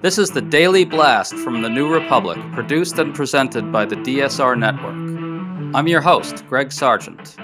This 0.00 0.16
is 0.16 0.30
the 0.30 0.40
Daily 0.40 0.84
Blast 0.84 1.34
from 1.34 1.60
the 1.60 1.68
New 1.68 1.92
Republic, 1.92 2.38
produced 2.52 3.00
and 3.00 3.12
presented 3.12 3.72
by 3.72 3.84
the 3.84 3.96
DSR 3.96 4.56
Network. 4.56 4.94
I'm 5.74 5.88
your 5.88 6.00
host, 6.00 6.46
Greg 6.46 6.70
Sargent. 6.70 7.34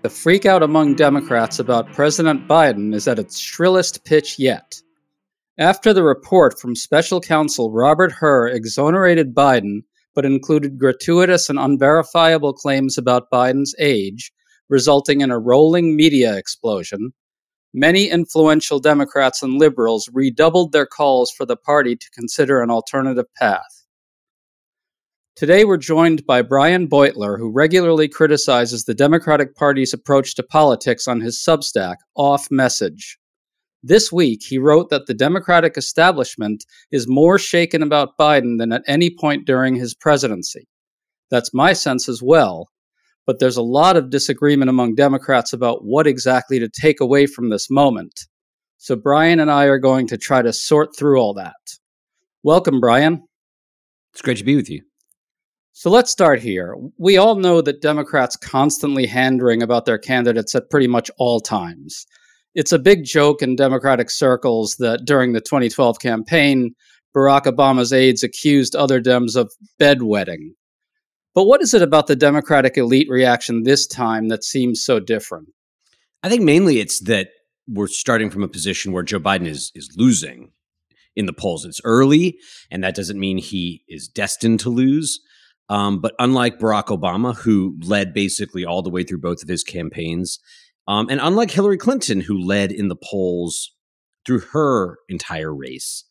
The 0.00 0.08
freakout 0.08 0.62
among 0.62 0.94
Democrats 0.94 1.58
about 1.58 1.92
President 1.92 2.48
Biden 2.48 2.94
is 2.94 3.06
at 3.06 3.18
its 3.18 3.38
shrillest 3.38 4.02
pitch 4.06 4.38
yet. 4.38 4.80
After 5.58 5.92
the 5.92 6.04
report 6.04 6.58
from 6.58 6.74
special 6.74 7.20
counsel 7.20 7.70
Robert 7.70 8.12
Hur 8.12 8.48
exonerated 8.48 9.34
Biden, 9.34 9.82
but 10.14 10.24
included 10.24 10.78
gratuitous 10.78 11.50
and 11.50 11.58
unverifiable 11.58 12.54
claims 12.54 12.96
about 12.96 13.30
Biden's 13.30 13.74
age, 13.78 14.32
resulting 14.70 15.20
in 15.20 15.30
a 15.30 15.38
rolling 15.38 15.96
media 15.96 16.34
explosion, 16.38 17.12
Many 17.72 18.10
influential 18.10 18.80
Democrats 18.80 19.42
and 19.42 19.58
liberals 19.58 20.08
redoubled 20.12 20.72
their 20.72 20.86
calls 20.86 21.30
for 21.30 21.46
the 21.46 21.56
party 21.56 21.94
to 21.94 22.10
consider 22.10 22.62
an 22.62 22.70
alternative 22.70 23.26
path. 23.36 23.86
Today, 25.36 25.64
we're 25.64 25.76
joined 25.76 26.26
by 26.26 26.42
Brian 26.42 26.88
Beutler, 26.88 27.38
who 27.38 27.48
regularly 27.48 28.08
criticizes 28.08 28.84
the 28.84 28.94
Democratic 28.94 29.54
Party's 29.54 29.94
approach 29.94 30.34
to 30.34 30.42
politics 30.42 31.06
on 31.06 31.20
his 31.20 31.38
Substack, 31.38 31.96
Off 32.16 32.50
Message. 32.50 33.18
This 33.82 34.10
week, 34.12 34.42
he 34.42 34.58
wrote 34.58 34.90
that 34.90 35.06
the 35.06 35.14
Democratic 35.14 35.78
establishment 35.78 36.64
is 36.90 37.08
more 37.08 37.38
shaken 37.38 37.82
about 37.82 38.18
Biden 38.18 38.58
than 38.58 38.72
at 38.72 38.82
any 38.86 39.10
point 39.10 39.46
during 39.46 39.76
his 39.76 39.94
presidency. 39.94 40.66
That's 41.30 41.54
my 41.54 41.72
sense 41.72 42.08
as 42.08 42.20
well, 42.20 42.68
but 43.30 43.38
there's 43.38 43.56
a 43.56 43.62
lot 43.62 43.96
of 43.96 44.10
disagreement 44.10 44.68
among 44.68 44.96
Democrats 44.96 45.52
about 45.52 45.84
what 45.84 46.04
exactly 46.04 46.58
to 46.58 46.68
take 46.68 47.00
away 47.00 47.26
from 47.26 47.48
this 47.48 47.70
moment. 47.70 48.26
So, 48.78 48.96
Brian 48.96 49.38
and 49.38 49.48
I 49.48 49.66
are 49.66 49.78
going 49.78 50.08
to 50.08 50.18
try 50.18 50.42
to 50.42 50.52
sort 50.52 50.96
through 50.98 51.20
all 51.20 51.32
that. 51.34 51.54
Welcome, 52.42 52.80
Brian. 52.80 53.22
It's 54.12 54.20
great 54.20 54.38
to 54.38 54.44
be 54.44 54.56
with 54.56 54.68
you. 54.68 54.82
So, 55.74 55.90
let's 55.90 56.10
start 56.10 56.40
here. 56.40 56.74
We 56.98 57.18
all 57.18 57.36
know 57.36 57.60
that 57.60 57.80
Democrats 57.80 58.34
constantly 58.34 59.06
hand-wring 59.06 59.62
about 59.62 59.84
their 59.84 59.96
candidates 59.96 60.56
at 60.56 60.68
pretty 60.68 60.88
much 60.88 61.08
all 61.16 61.38
times. 61.38 62.06
It's 62.56 62.72
a 62.72 62.80
big 62.80 63.04
joke 63.04 63.42
in 63.42 63.54
Democratic 63.54 64.10
circles 64.10 64.74
that 64.80 65.04
during 65.04 65.34
the 65.34 65.40
2012 65.40 66.00
campaign, 66.00 66.74
Barack 67.16 67.42
Obama's 67.42 67.92
aides 67.92 68.24
accused 68.24 68.74
other 68.74 69.00
Dems 69.00 69.36
of 69.36 69.52
bedwetting, 69.80 70.54
but 71.34 71.44
what 71.44 71.62
is 71.62 71.74
it 71.74 71.82
about 71.82 72.06
the 72.06 72.16
Democratic 72.16 72.76
elite 72.76 73.08
reaction 73.08 73.62
this 73.62 73.86
time 73.86 74.28
that 74.28 74.44
seems 74.44 74.84
so 74.84 75.00
different? 75.00 75.48
I 76.22 76.28
think 76.28 76.42
mainly 76.42 76.80
it's 76.80 77.00
that 77.00 77.28
we're 77.68 77.86
starting 77.86 78.30
from 78.30 78.42
a 78.42 78.48
position 78.48 78.92
where 78.92 79.02
Joe 79.02 79.20
Biden 79.20 79.46
is 79.46 79.72
is 79.74 79.94
losing 79.96 80.52
in 81.16 81.26
the 81.26 81.32
polls. 81.32 81.64
It's 81.64 81.80
early, 81.84 82.38
and 82.70 82.82
that 82.84 82.94
doesn't 82.94 83.18
mean 83.18 83.38
he 83.38 83.84
is 83.88 84.08
destined 84.08 84.60
to 84.60 84.70
lose. 84.70 85.20
Um, 85.68 86.00
but 86.00 86.14
unlike 86.18 86.58
Barack 86.58 86.86
Obama, 86.86 87.36
who 87.36 87.76
led 87.82 88.12
basically 88.12 88.64
all 88.64 88.82
the 88.82 88.90
way 88.90 89.04
through 89.04 89.20
both 89.20 89.42
of 89.42 89.48
his 89.48 89.62
campaigns, 89.62 90.40
um, 90.88 91.08
and 91.08 91.20
unlike 91.22 91.52
Hillary 91.52 91.78
Clinton, 91.78 92.20
who 92.20 92.44
led 92.44 92.72
in 92.72 92.88
the 92.88 92.96
polls 92.96 93.72
through 94.26 94.40
her 94.52 94.98
entire 95.08 95.54
race, 95.54 96.04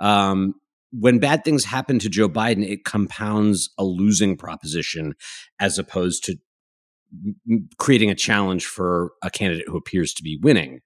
um, 0.00 0.54
when 0.92 1.18
bad 1.18 1.44
things 1.44 1.64
happen 1.64 1.98
to 1.98 2.08
Joe 2.08 2.28
Biden, 2.28 2.68
it 2.68 2.84
compounds 2.84 3.70
a 3.78 3.84
losing 3.84 4.36
proposition 4.36 5.14
as 5.58 5.78
opposed 5.78 6.24
to 6.24 6.36
creating 7.78 8.10
a 8.10 8.14
challenge 8.14 8.66
for 8.66 9.12
a 9.22 9.30
candidate 9.30 9.68
who 9.68 9.76
appears 9.76 10.12
to 10.14 10.22
be 10.22 10.38
winning. 10.42 10.80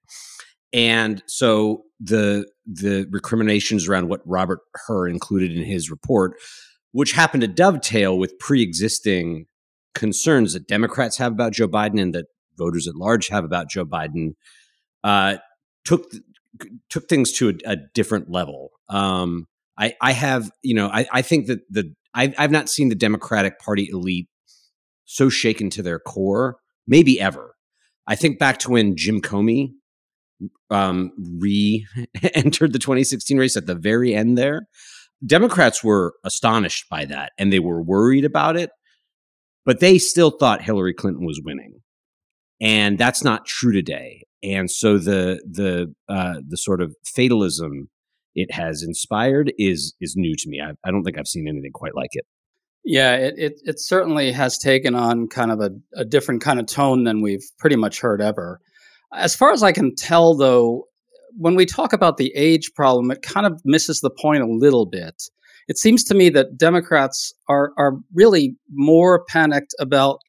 And 0.73 1.21
so 1.27 1.83
the 1.99 2.47
the 2.65 3.07
recriminations 3.11 3.87
around 3.87 4.07
what 4.07 4.21
Robert 4.25 4.59
Hur 4.87 5.07
included 5.07 5.51
in 5.51 5.63
his 5.63 5.91
report, 5.91 6.33
which 6.91 7.11
happened 7.11 7.41
to 7.41 7.47
dovetail 7.47 8.17
with 8.17 8.39
pre-existing 8.39 9.45
concerns 9.93 10.53
that 10.53 10.67
Democrats 10.67 11.17
have 11.17 11.33
about 11.33 11.53
Joe 11.53 11.67
Biden 11.67 12.01
and 12.01 12.15
that 12.15 12.27
voters 12.57 12.87
at 12.87 12.95
large 12.95 13.27
have 13.27 13.43
about 13.43 13.69
Joe 13.69 13.85
Biden, 13.85 14.35
uh, 15.03 15.37
took 15.83 16.09
took 16.89 17.09
things 17.09 17.31
to 17.33 17.49
a, 17.49 17.53
a 17.65 17.75
different 17.93 18.29
level. 18.29 18.71
Um, 18.87 19.47
I, 19.81 19.95
I 19.99 20.11
have, 20.11 20.51
you 20.61 20.75
know, 20.75 20.87
I, 20.87 21.07
I 21.11 21.21
think 21.23 21.47
that 21.47 21.61
the 21.69 21.91
I've, 22.13 22.35
I've 22.37 22.51
not 22.51 22.69
seen 22.69 22.89
the 22.89 22.95
Democratic 22.95 23.59
Party 23.59 23.89
elite 23.91 24.27
so 25.05 25.27
shaken 25.27 25.71
to 25.71 25.81
their 25.81 25.97
core, 25.97 26.57
maybe 26.87 27.19
ever. 27.19 27.55
I 28.05 28.15
think 28.15 28.37
back 28.37 28.59
to 28.59 28.71
when 28.71 28.95
Jim 28.95 29.21
Comey 29.21 29.71
um, 30.69 31.11
re-entered 31.39 32.73
the 32.73 32.79
2016 32.79 33.37
race 33.37 33.57
at 33.57 33.65
the 33.65 33.75
very 33.75 34.13
end. 34.13 34.37
There, 34.37 34.67
Democrats 35.25 35.83
were 35.83 36.13
astonished 36.23 36.87
by 36.89 37.05
that, 37.05 37.31
and 37.39 37.51
they 37.51 37.59
were 37.59 37.81
worried 37.81 38.25
about 38.25 38.57
it, 38.57 38.69
but 39.65 39.79
they 39.79 39.97
still 39.97 40.31
thought 40.31 40.61
Hillary 40.61 40.93
Clinton 40.93 41.25
was 41.25 41.41
winning, 41.43 41.81
and 42.59 42.99
that's 42.99 43.23
not 43.23 43.45
true 43.47 43.73
today. 43.73 44.25
And 44.43 44.69
so 44.69 44.97
the 44.97 45.41
the 45.49 45.93
uh, 46.07 46.41
the 46.47 46.57
sort 46.57 46.81
of 46.81 46.95
fatalism 47.05 47.89
it 48.35 48.51
has 48.51 48.83
inspired 48.83 49.53
is 49.57 49.93
is 50.01 50.15
new 50.15 50.35
to 50.37 50.49
me. 50.49 50.61
I, 50.61 50.71
I 50.87 50.91
don't 50.91 51.03
think 51.03 51.17
I've 51.17 51.27
seen 51.27 51.47
anything 51.47 51.71
quite 51.73 51.95
like 51.95 52.11
it. 52.13 52.25
Yeah, 52.83 53.13
it, 53.15 53.35
it, 53.37 53.53
it 53.63 53.79
certainly 53.79 54.31
has 54.31 54.57
taken 54.57 54.95
on 54.95 55.27
kind 55.27 55.51
of 55.51 55.59
a, 55.59 55.69
a 55.95 56.03
different 56.03 56.41
kind 56.41 56.59
of 56.59 56.65
tone 56.65 57.03
than 57.03 57.21
we've 57.21 57.45
pretty 57.59 57.75
much 57.75 57.99
heard 58.01 58.21
ever. 58.21 58.59
As 59.13 59.35
far 59.35 59.51
as 59.51 59.61
I 59.61 59.71
can 59.71 59.93
tell, 59.95 60.35
though, 60.35 60.85
when 61.37 61.55
we 61.55 61.65
talk 61.65 61.93
about 61.93 62.17
the 62.17 62.33
age 62.35 62.71
problem, 62.75 63.11
it 63.11 63.21
kind 63.21 63.45
of 63.45 63.61
misses 63.65 63.99
the 63.99 64.09
point 64.09 64.41
a 64.41 64.47
little 64.47 64.87
bit. 64.87 65.21
it 65.67 65.77
seems 65.77 66.03
to 66.05 66.13
me 66.13 66.29
that 66.29 66.57
Democrats 66.57 67.33
are 67.47 67.71
are 67.77 67.93
really 68.13 68.55
more 68.71 69.23
panicked 69.25 69.73
about 69.79 70.19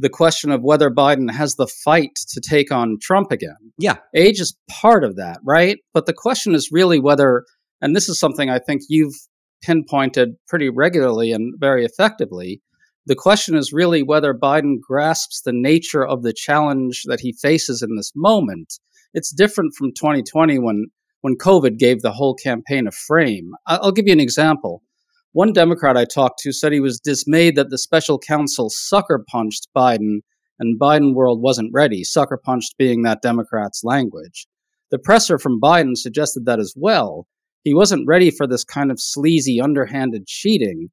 the 0.00 0.08
question 0.08 0.50
of 0.50 0.62
whether 0.62 0.90
Biden 0.90 1.30
has 1.30 1.56
the 1.56 1.66
fight 1.66 2.16
to 2.30 2.40
take 2.40 2.72
on 2.72 2.96
Trump 3.00 3.30
again. 3.30 3.56
Yeah. 3.78 3.98
Age 4.14 4.40
is 4.40 4.56
part 4.70 5.04
of 5.04 5.16
that, 5.16 5.38
right? 5.44 5.78
But 5.92 6.06
the 6.06 6.14
question 6.14 6.54
is 6.54 6.70
really 6.72 6.98
whether, 6.98 7.44
and 7.82 7.94
this 7.94 8.08
is 8.08 8.18
something 8.18 8.48
I 8.48 8.58
think 8.58 8.82
you've 8.88 9.14
pinpointed 9.62 10.36
pretty 10.48 10.70
regularly 10.70 11.32
and 11.32 11.54
very 11.58 11.84
effectively. 11.84 12.62
The 13.04 13.14
question 13.14 13.56
is 13.56 13.74
really 13.74 14.02
whether 14.02 14.32
Biden 14.32 14.76
grasps 14.80 15.42
the 15.42 15.52
nature 15.52 16.06
of 16.06 16.22
the 16.22 16.32
challenge 16.32 17.02
that 17.04 17.20
he 17.20 17.34
faces 17.34 17.82
in 17.82 17.96
this 17.96 18.12
moment. 18.16 18.78
It's 19.12 19.34
different 19.34 19.74
from 19.76 19.92
2020 19.92 20.58
when 20.58 20.86
when 21.22 21.36
COVID 21.36 21.78
gave 21.78 22.00
the 22.00 22.12
whole 22.12 22.34
campaign 22.34 22.86
a 22.86 22.92
frame. 22.92 23.52
I'll 23.66 23.92
give 23.92 24.06
you 24.06 24.12
an 24.14 24.20
example. 24.20 24.82
One 25.32 25.52
Democrat 25.52 25.96
I 25.96 26.04
talked 26.04 26.40
to 26.40 26.52
said 26.52 26.72
he 26.72 26.80
was 26.80 26.98
dismayed 26.98 27.56
that 27.56 27.70
the 27.70 27.78
special 27.78 28.18
counsel 28.18 28.68
sucker 28.68 29.24
punched 29.30 29.68
Biden 29.76 30.20
and 30.58 30.78
Biden 30.78 31.14
world 31.14 31.40
wasn't 31.40 31.70
ready, 31.72 32.02
sucker 32.04 32.36
punched 32.36 32.76
being 32.78 33.02
that 33.02 33.22
Democrat's 33.22 33.82
language. 33.84 34.46
The 34.90 34.98
presser 34.98 35.38
from 35.38 35.60
Biden 35.60 35.96
suggested 35.96 36.46
that 36.46 36.58
as 36.58 36.74
well. 36.76 37.26
He 37.62 37.74
wasn't 37.74 38.08
ready 38.08 38.30
for 38.30 38.46
this 38.46 38.64
kind 38.64 38.90
of 38.90 39.00
sleazy, 39.00 39.60
underhanded 39.60 40.26
cheating. 40.26 40.88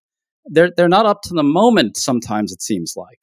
They're, 0.45 0.71
they're 0.75 0.87
not 0.87 1.05
up 1.05 1.21
to 1.23 1.33
the 1.33 1.43
moment 1.43 1.97
sometimes, 1.97 2.51
it 2.51 2.61
seems 2.61 2.93
like. 2.95 3.17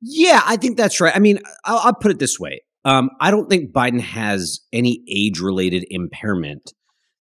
Yeah, 0.00 0.40
I 0.44 0.56
think 0.56 0.76
that's 0.76 1.00
right. 1.00 1.14
I 1.14 1.18
mean, 1.18 1.38
I'll, 1.64 1.78
I'll 1.78 1.94
put 1.94 2.10
it 2.10 2.18
this 2.18 2.40
way. 2.40 2.62
Um, 2.84 3.10
I 3.20 3.30
don't 3.30 3.48
think 3.48 3.72
Biden 3.72 4.00
has 4.00 4.60
any 4.72 5.04
age 5.08 5.40
related 5.40 5.84
impairment 5.90 6.72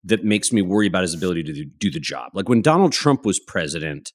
that 0.04 0.24
makes 0.24 0.52
me 0.52 0.62
worry 0.62 0.86
about 0.86 1.02
his 1.02 1.14
ability 1.14 1.42
to 1.42 1.64
do 1.64 1.90
the 1.90 2.00
job. 2.00 2.30
Like 2.34 2.48
when 2.48 2.62
Donald 2.62 2.92
Trump 2.92 3.24
was 3.24 3.38
president, 3.38 4.12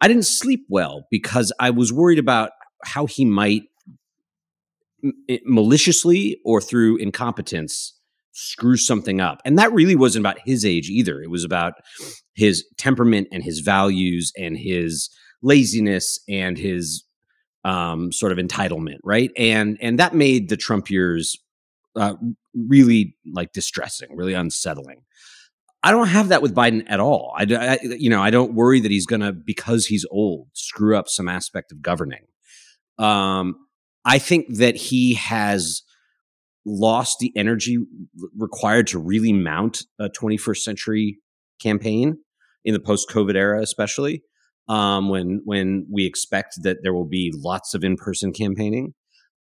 I 0.00 0.08
didn't 0.08 0.26
sleep 0.26 0.64
well 0.68 1.06
because 1.10 1.52
I 1.60 1.70
was 1.70 1.92
worried 1.92 2.18
about 2.18 2.50
how 2.84 3.06
he 3.06 3.24
might 3.24 3.62
maliciously 5.44 6.38
or 6.44 6.60
through 6.60 6.96
incompetence 6.96 7.94
screw 8.32 8.76
something 8.76 9.20
up. 9.20 9.40
And 9.44 9.58
that 9.58 9.72
really 9.72 9.96
wasn't 9.96 10.22
about 10.22 10.38
his 10.44 10.64
age 10.64 10.88
either. 10.88 11.20
It 11.20 11.30
was 11.30 11.44
about 11.44 11.74
his 12.34 12.64
temperament 12.78 13.28
and 13.32 13.42
his 13.42 13.60
values 13.60 14.32
and 14.38 14.56
his 14.56 15.10
laziness 15.42 16.18
and 16.28 16.56
his 16.56 17.04
um, 17.64 18.12
sort 18.12 18.32
of 18.32 18.38
entitlement, 18.38 18.98
right? 19.04 19.30
And 19.36 19.76
and 19.80 19.98
that 19.98 20.14
made 20.14 20.48
the 20.48 20.56
Trump 20.56 20.90
years 20.90 21.36
uh, 21.96 22.14
really 22.54 23.16
like 23.32 23.52
distressing, 23.52 24.16
really 24.16 24.34
unsettling. 24.34 25.02
I 25.82 25.90
don't 25.92 26.08
have 26.08 26.28
that 26.28 26.42
with 26.42 26.54
Biden 26.54 26.84
at 26.88 27.00
all. 27.00 27.32
I, 27.36 27.46
I 27.50 27.78
you 27.82 28.10
know, 28.10 28.22
I 28.22 28.30
don't 28.30 28.54
worry 28.54 28.80
that 28.80 28.90
he's 28.90 29.06
going 29.06 29.20
to 29.20 29.32
because 29.32 29.86
he's 29.86 30.04
old 30.10 30.48
screw 30.52 30.96
up 30.96 31.08
some 31.08 31.28
aspect 31.28 31.72
of 31.72 31.80
governing. 31.80 32.26
Um, 32.98 33.56
I 34.04 34.18
think 34.18 34.56
that 34.56 34.76
he 34.76 35.14
has 35.14 35.82
lost 36.66 37.18
the 37.18 37.32
energy 37.34 37.78
required 38.36 38.86
to 38.88 38.98
really 38.98 39.32
mount 39.32 39.82
a 39.98 40.08
21st 40.10 40.58
century 40.58 41.18
campaign 41.60 42.18
in 42.64 42.74
the 42.74 42.80
post-COVID 42.80 43.34
era, 43.34 43.62
especially 43.62 44.22
um, 44.68 45.08
when 45.08 45.40
when 45.44 45.86
we 45.90 46.04
expect 46.04 46.62
that 46.62 46.78
there 46.82 46.92
will 46.92 47.08
be 47.08 47.32
lots 47.34 47.74
of 47.74 47.82
in-person 47.82 48.32
campaigning. 48.32 48.94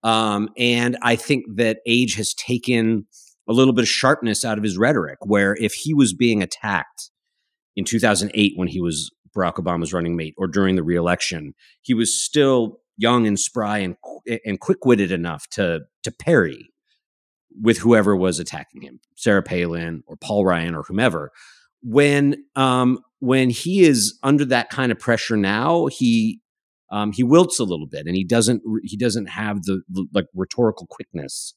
Um, 0.04 0.48
and 0.56 0.96
I 1.02 1.16
think 1.16 1.44
that 1.56 1.78
age 1.86 2.14
has 2.14 2.32
taken 2.34 3.06
a 3.48 3.52
little 3.52 3.72
bit 3.72 3.82
of 3.82 3.88
sharpness 3.88 4.44
out 4.44 4.58
of 4.58 4.64
his 4.64 4.76
rhetoric, 4.76 5.18
where 5.22 5.56
if 5.56 5.72
he 5.72 5.94
was 5.94 6.12
being 6.12 6.42
attacked 6.42 7.10
in 7.76 7.84
2008 7.84 8.52
when 8.56 8.68
he 8.68 8.80
was 8.80 9.10
Barack 9.36 9.54
Obama's 9.54 9.92
running 9.92 10.16
mate 10.16 10.34
or 10.36 10.46
during 10.46 10.76
the 10.76 10.82
reelection, 10.82 11.54
he 11.82 11.94
was 11.94 12.14
still 12.14 12.80
young 12.96 13.26
and 13.26 13.38
spry 13.38 13.78
and, 13.78 13.96
and 14.44 14.60
quick 14.60 14.84
witted 14.84 15.12
enough 15.12 15.48
to, 15.50 15.80
to 16.02 16.10
parry 16.10 16.70
with 17.60 17.78
whoever 17.78 18.16
was 18.16 18.38
attacking 18.38 18.82
him, 18.82 19.00
Sarah 19.16 19.42
Palin 19.42 20.02
or 20.06 20.16
Paul 20.16 20.44
Ryan 20.44 20.74
or 20.74 20.82
whomever. 20.82 21.32
When 21.82 22.44
um, 22.56 22.98
when 23.20 23.50
he 23.50 23.82
is 23.84 24.18
under 24.22 24.44
that 24.46 24.68
kind 24.68 24.92
of 24.92 24.98
pressure 24.98 25.36
now, 25.36 25.86
he 25.86 26.40
um, 26.90 27.12
he 27.12 27.22
wilts 27.22 27.58
a 27.58 27.64
little 27.64 27.86
bit, 27.86 28.06
and 28.06 28.16
he 28.16 28.24
doesn't 28.24 28.62
he 28.82 28.96
doesn't 28.96 29.26
have 29.26 29.62
the, 29.62 29.82
the 29.88 30.06
like 30.12 30.26
rhetorical 30.34 30.86
quickness 30.88 31.54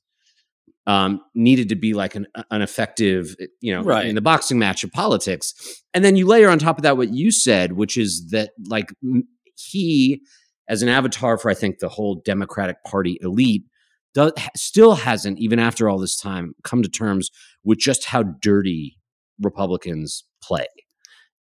um, 0.91 1.21
needed 1.33 1.69
to 1.69 1.75
be 1.75 1.93
like 1.93 2.15
an, 2.15 2.27
an 2.49 2.61
effective, 2.61 3.33
you 3.61 3.73
know, 3.73 3.81
right. 3.81 4.05
in 4.05 4.13
the 4.13 4.21
boxing 4.21 4.59
match 4.59 4.83
of 4.83 4.91
politics. 4.91 5.53
And 5.93 6.03
then 6.03 6.17
you 6.17 6.27
layer 6.27 6.49
on 6.49 6.59
top 6.59 6.77
of 6.77 6.83
that 6.83 6.97
what 6.97 7.13
you 7.13 7.31
said, 7.31 7.73
which 7.73 7.95
is 7.95 8.27
that 8.31 8.49
like 8.67 8.89
he, 9.55 10.21
as 10.67 10.81
an 10.81 10.89
avatar 10.89 11.37
for 11.37 11.49
I 11.49 11.53
think 11.53 11.79
the 11.79 11.87
whole 11.87 12.21
Democratic 12.25 12.83
Party 12.83 13.17
elite, 13.21 13.63
does, 14.13 14.33
still 14.57 14.95
hasn't 14.95 15.39
even 15.39 15.59
after 15.59 15.87
all 15.87 15.97
this 15.97 16.17
time 16.17 16.55
come 16.65 16.83
to 16.83 16.89
terms 16.89 17.29
with 17.63 17.79
just 17.79 18.03
how 18.03 18.23
dirty 18.23 18.97
Republicans 19.39 20.25
play 20.43 20.67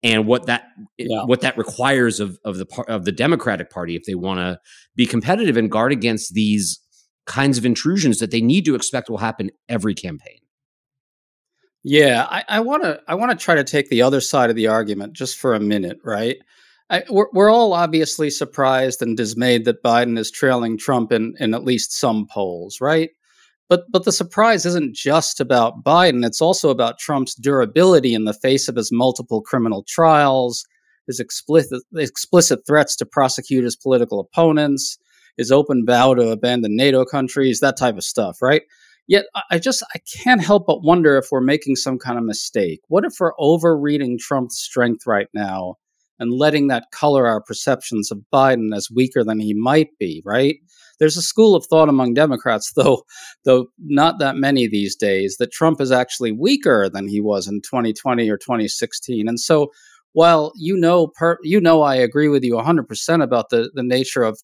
and 0.04 0.28
what 0.28 0.48
that 0.48 0.66
yeah. 0.98 1.24
what 1.24 1.40
that 1.40 1.58
requires 1.58 2.20
of 2.20 2.38
of 2.44 2.58
the 2.58 2.66
of 2.90 3.06
the 3.06 3.14
Democratic 3.14 3.70
Party 3.70 3.96
if 3.96 4.04
they 4.06 4.14
want 4.14 4.40
to 4.40 4.60
be 4.98 5.06
competitive 5.06 5.56
and 5.56 5.72
guard 5.72 5.94
against 5.94 6.34
these 6.34 6.82
kinds 7.28 7.58
of 7.58 7.66
intrusions 7.66 8.20
that 8.20 8.32
they 8.32 8.42
need 8.42 8.66
to 8.66 8.76
expect 8.76 9.10
will 9.10 9.18
happen 9.18 9.52
every 9.70 9.94
campaign. 9.94 10.40
Yeah, 11.84 12.26
I 12.50 12.60
want 12.60 12.84
to 12.84 13.00
I 13.08 13.16
want 13.16 13.32
to 13.32 13.38
try 13.42 13.56
to 13.56 13.64
take 13.64 13.90
the 13.90 14.02
other 14.02 14.20
side 14.20 14.50
of 14.50 14.56
the 14.56 14.68
argument 14.68 15.14
just 15.14 15.38
for 15.38 15.54
a 15.54 15.60
minute, 15.60 16.00
right? 16.04 16.38
I, 16.90 17.04
we're, 17.10 17.28
we're 17.34 17.50
all 17.50 17.74
obviously 17.74 18.30
surprised 18.30 19.02
and 19.02 19.16
dismayed 19.16 19.66
that 19.66 19.84
Biden 19.84 20.18
is 20.18 20.32
trailing 20.32 20.78
Trump 20.78 21.12
in, 21.12 21.36
in 21.40 21.54
at 21.54 21.64
least 21.64 21.94
some 21.94 22.28
polls, 22.28 22.80
right? 22.82 23.10
But 23.70 23.84
but 23.92 24.06
the 24.06 24.12
surprise 24.12 24.66
isn't 24.66 24.96
just 24.96 25.40
about 25.40 25.84
Biden; 25.84 26.26
it's 26.26 26.42
also 26.42 26.70
about 26.70 27.00
Trump's 27.00 27.36
durability 27.36 28.14
in 28.14 28.26
the 28.26 28.34
face 28.34 28.68
of 28.68 28.76
his 28.76 28.92
multiple 28.92 29.42
criminal 29.42 29.84
trials, 29.88 30.66
his 31.08 31.20
explicit 31.20 31.84
explicit 31.96 32.66
threats 32.66 32.96
to 32.98 33.06
prosecute 33.06 33.64
his 33.66 33.76
political 33.76 34.20
opponents, 34.20 34.98
his 35.38 35.52
open 35.52 35.86
vow 35.86 36.14
to 36.14 36.30
abandon 36.30 36.76
NATO 36.76 37.06
countries, 37.06 37.60
that 37.60 37.78
type 37.78 37.96
of 37.98 38.04
stuff, 38.04 38.42
right? 38.42 38.64
Yet 39.08 39.26
I 39.50 39.60
just 39.60 39.84
I 39.96 40.00
can't 40.00 40.44
help 40.44 40.68
but 40.68 40.84
wonder 40.84 41.18
if 41.18 41.28
we're 41.32 41.40
making 41.40 41.78
some 41.78 41.98
kind 41.98 42.18
of 42.18 42.26
mistake. 42.26 42.82
What 42.90 43.06
if 43.06 43.14
we're 43.20 43.32
overreading 43.40 44.18
Trump's 44.20 44.58
strength 44.58 45.08
right 45.08 45.30
now 45.34 45.76
and 46.20 46.34
letting 46.34 46.68
that 46.68 46.92
color 46.92 47.28
our 47.28 47.42
perceptions 47.42 48.12
of 48.12 48.20
Biden 48.34 48.76
as 48.76 48.92
weaker 48.92 49.24
than 49.24 49.40
he 49.40 49.54
might 49.54 49.90
be, 49.98 50.22
right? 50.26 50.58
There's 51.00 51.16
a 51.16 51.22
school 51.22 51.56
of 51.56 51.66
thought 51.66 51.90
among 51.90 52.16
Democrats, 52.16 52.74
though, 52.76 53.04
though 53.46 53.68
not 53.80 54.20
that 54.20 54.36
many 54.36 54.68
these 54.68 54.96
days, 54.96 55.38
that 55.38 55.52
Trump 55.52 55.80
is 55.80 55.92
actually 55.92 56.32
weaker 56.32 56.90
than 56.90 57.08
he 57.08 57.22
was 57.22 57.48
in 57.48 57.62
2020 57.62 58.30
or 58.30 58.38
2016. 58.38 59.28
And 59.28 59.40
so, 59.40 59.72
while 60.14 60.52
you 60.56 60.76
know, 60.76 61.08
per, 61.08 61.38
you 61.44 61.62
know, 61.62 61.84
I 61.84 61.96
agree 61.96 62.28
with 62.28 62.44
you 62.44 62.56
100% 62.56 63.24
about 63.24 63.50
the 63.50 63.70
the 63.76 63.84
nature 63.84 64.24
of 64.24 64.42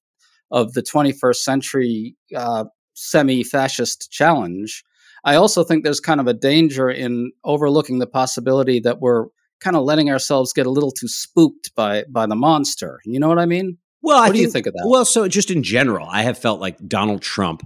of 0.54 0.74
the 0.74 0.82
21st 0.82 1.36
century 1.36 2.16
uh, 2.36 2.64
semi-fascist 2.94 4.10
challenge. 4.12 4.84
I 5.26 5.36
also 5.36 5.64
think 5.64 5.84
there's 5.84 6.00
kind 6.00 6.22
of 6.22 6.28
a 6.28 6.34
danger 6.34 6.90
in 6.90 7.32
overlooking 7.44 8.00
the 8.00 8.08
possibility 8.08 8.80
that 8.82 9.02
we're 9.02 9.26
kind 9.60 9.76
of 9.76 9.84
letting 9.84 10.10
ourselves 10.10 10.54
get 10.54 10.66
a 10.66 10.70
little 10.70 10.92
too 10.92 11.08
spooked 11.08 11.74
by 11.76 12.04
by 12.10 12.26
the 12.26 12.36
monster. 12.36 13.00
You 13.04 13.20
know 13.20 13.28
what 13.28 13.40
I 13.40 13.46
mean? 13.46 13.78
Well, 14.02 14.20
what 14.20 14.26
I 14.26 14.28
do 14.28 14.34
think, 14.34 14.46
you 14.46 14.52
think 14.52 14.68
of 14.68 14.74
that? 14.74 14.86
Well, 14.86 15.06
so 15.06 15.28
just 15.28 15.50
in 15.50 15.64
general, 15.64 16.08
I 16.10 16.22
have 16.22 16.38
felt 16.38 16.60
like 16.60 16.78
Donald 16.88 17.22
Trump 17.22 17.64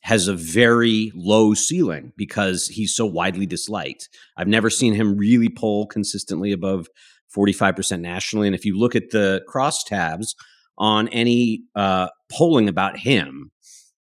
has 0.00 0.28
a 0.28 0.34
very 0.34 1.12
low 1.14 1.54
ceiling 1.54 2.12
because 2.16 2.66
he's 2.66 2.94
so 2.94 3.06
widely 3.06 3.46
disliked. 3.46 4.08
I've 4.36 4.48
never 4.48 4.70
seen 4.70 4.94
him 4.94 5.16
really 5.16 5.48
poll 5.48 5.86
consistently 5.86 6.52
above 6.52 6.88
45% 7.34 8.00
nationally. 8.00 8.46
And 8.46 8.54
if 8.54 8.64
you 8.64 8.78
look 8.78 8.94
at 8.94 9.10
the 9.10 9.42
crosstabs 9.48 10.34
on 10.78 11.08
any 11.08 11.64
uh, 11.74 12.08
polling 12.30 12.68
about 12.68 12.98
him, 12.98 13.50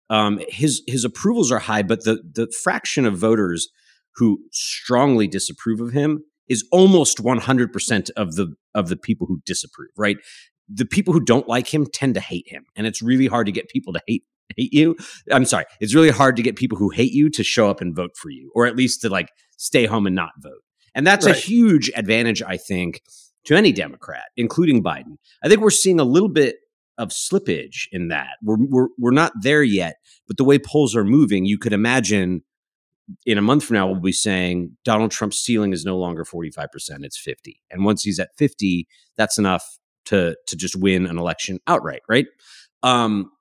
um, 0.09 0.39
his 0.49 0.81
his 0.88 1.03
approvals 1.03 1.51
are 1.51 1.59
high, 1.59 1.83
but 1.83 2.03
the 2.03 2.21
the 2.33 2.51
fraction 2.63 3.05
of 3.05 3.17
voters 3.17 3.69
who 4.15 4.39
strongly 4.51 5.27
disapprove 5.27 5.79
of 5.79 5.91
him 5.91 6.23
is 6.47 6.67
almost 6.71 7.23
100% 7.23 8.09
of 8.17 8.35
the 8.35 8.55
of 8.73 8.89
the 8.89 8.97
people 8.97 9.27
who 9.27 9.39
disapprove, 9.45 9.91
right? 9.97 10.17
The 10.67 10.85
people 10.85 11.13
who 11.13 11.21
don't 11.21 11.47
like 11.47 11.73
him 11.73 11.85
tend 11.85 12.15
to 12.15 12.19
hate 12.19 12.47
him, 12.47 12.65
and 12.75 12.85
it's 12.88 13.01
really 13.01 13.27
hard 13.27 13.45
to 13.45 13.51
get 13.51 13.69
people 13.69 13.93
to 13.93 14.01
hate 14.07 14.23
hate 14.57 14.73
you. 14.73 14.95
I'm 15.31 15.45
sorry, 15.45 15.65
it's 15.79 15.93
really 15.93 16.09
hard 16.09 16.35
to 16.38 16.43
get 16.43 16.55
people 16.55 16.77
who 16.77 16.89
hate 16.89 17.13
you 17.13 17.29
to 17.31 17.43
show 17.43 17.69
up 17.69 17.81
and 17.81 17.95
vote 17.95 18.17
for 18.17 18.29
you, 18.29 18.51
or 18.55 18.65
at 18.65 18.75
least 18.75 19.01
to 19.01 19.09
like 19.09 19.29
stay 19.57 19.85
home 19.85 20.07
and 20.07 20.15
not 20.15 20.31
vote. 20.39 20.61
And 20.95 21.05
that's 21.05 21.27
right. 21.27 21.35
a 21.35 21.39
huge 21.39 21.91
advantage, 21.95 22.41
I 22.41 22.57
think, 22.57 23.01
to 23.49 23.57
any 23.57 23.71
Democrat, 23.71 24.25
including 24.37 24.83
Biden. 24.83 25.17
I 25.43 25.49
think 25.49 25.59
we're 25.59 25.71
seeing 25.71 25.99
a 25.99 26.03
little 26.03 26.29
bit 26.29 26.57
of 26.99 27.09
slippage 27.09 27.87
in 27.91 28.09
that. 28.09 28.37
We're 28.43 28.57
we're 28.59 28.87
we're 28.99 29.11
not 29.11 29.31
there 29.41 29.63
yet, 29.63 29.95
but 30.27 30.37
the 30.37 30.43
way 30.43 30.59
polls 30.59 30.95
are 30.95 31.03
moving, 31.03 31.45
you 31.45 31.57
could 31.57 31.73
imagine 31.73 32.43
in 33.25 33.39
a 33.39 33.41
month 33.41 33.63
from 33.63 33.73
now, 33.73 33.87
we'll 33.87 33.99
be 33.99 34.11
saying 34.11 34.77
Donald 34.85 35.09
Trump's 35.09 35.39
ceiling 35.39 35.73
is 35.73 35.83
no 35.83 35.97
longer 35.97 36.23
45%, 36.23 36.67
it's 37.01 37.17
50. 37.17 37.59
And 37.71 37.83
once 37.83 38.03
he's 38.03 38.19
at 38.19 38.29
50, 38.37 38.87
that's 39.17 39.39
enough 39.39 39.65
to, 40.05 40.35
to 40.45 40.55
just 40.55 40.75
win 40.75 41.07
an 41.07 41.17
election 41.17 41.57
outright, 41.65 42.03
right? 42.07 42.27
Um, 42.83 43.31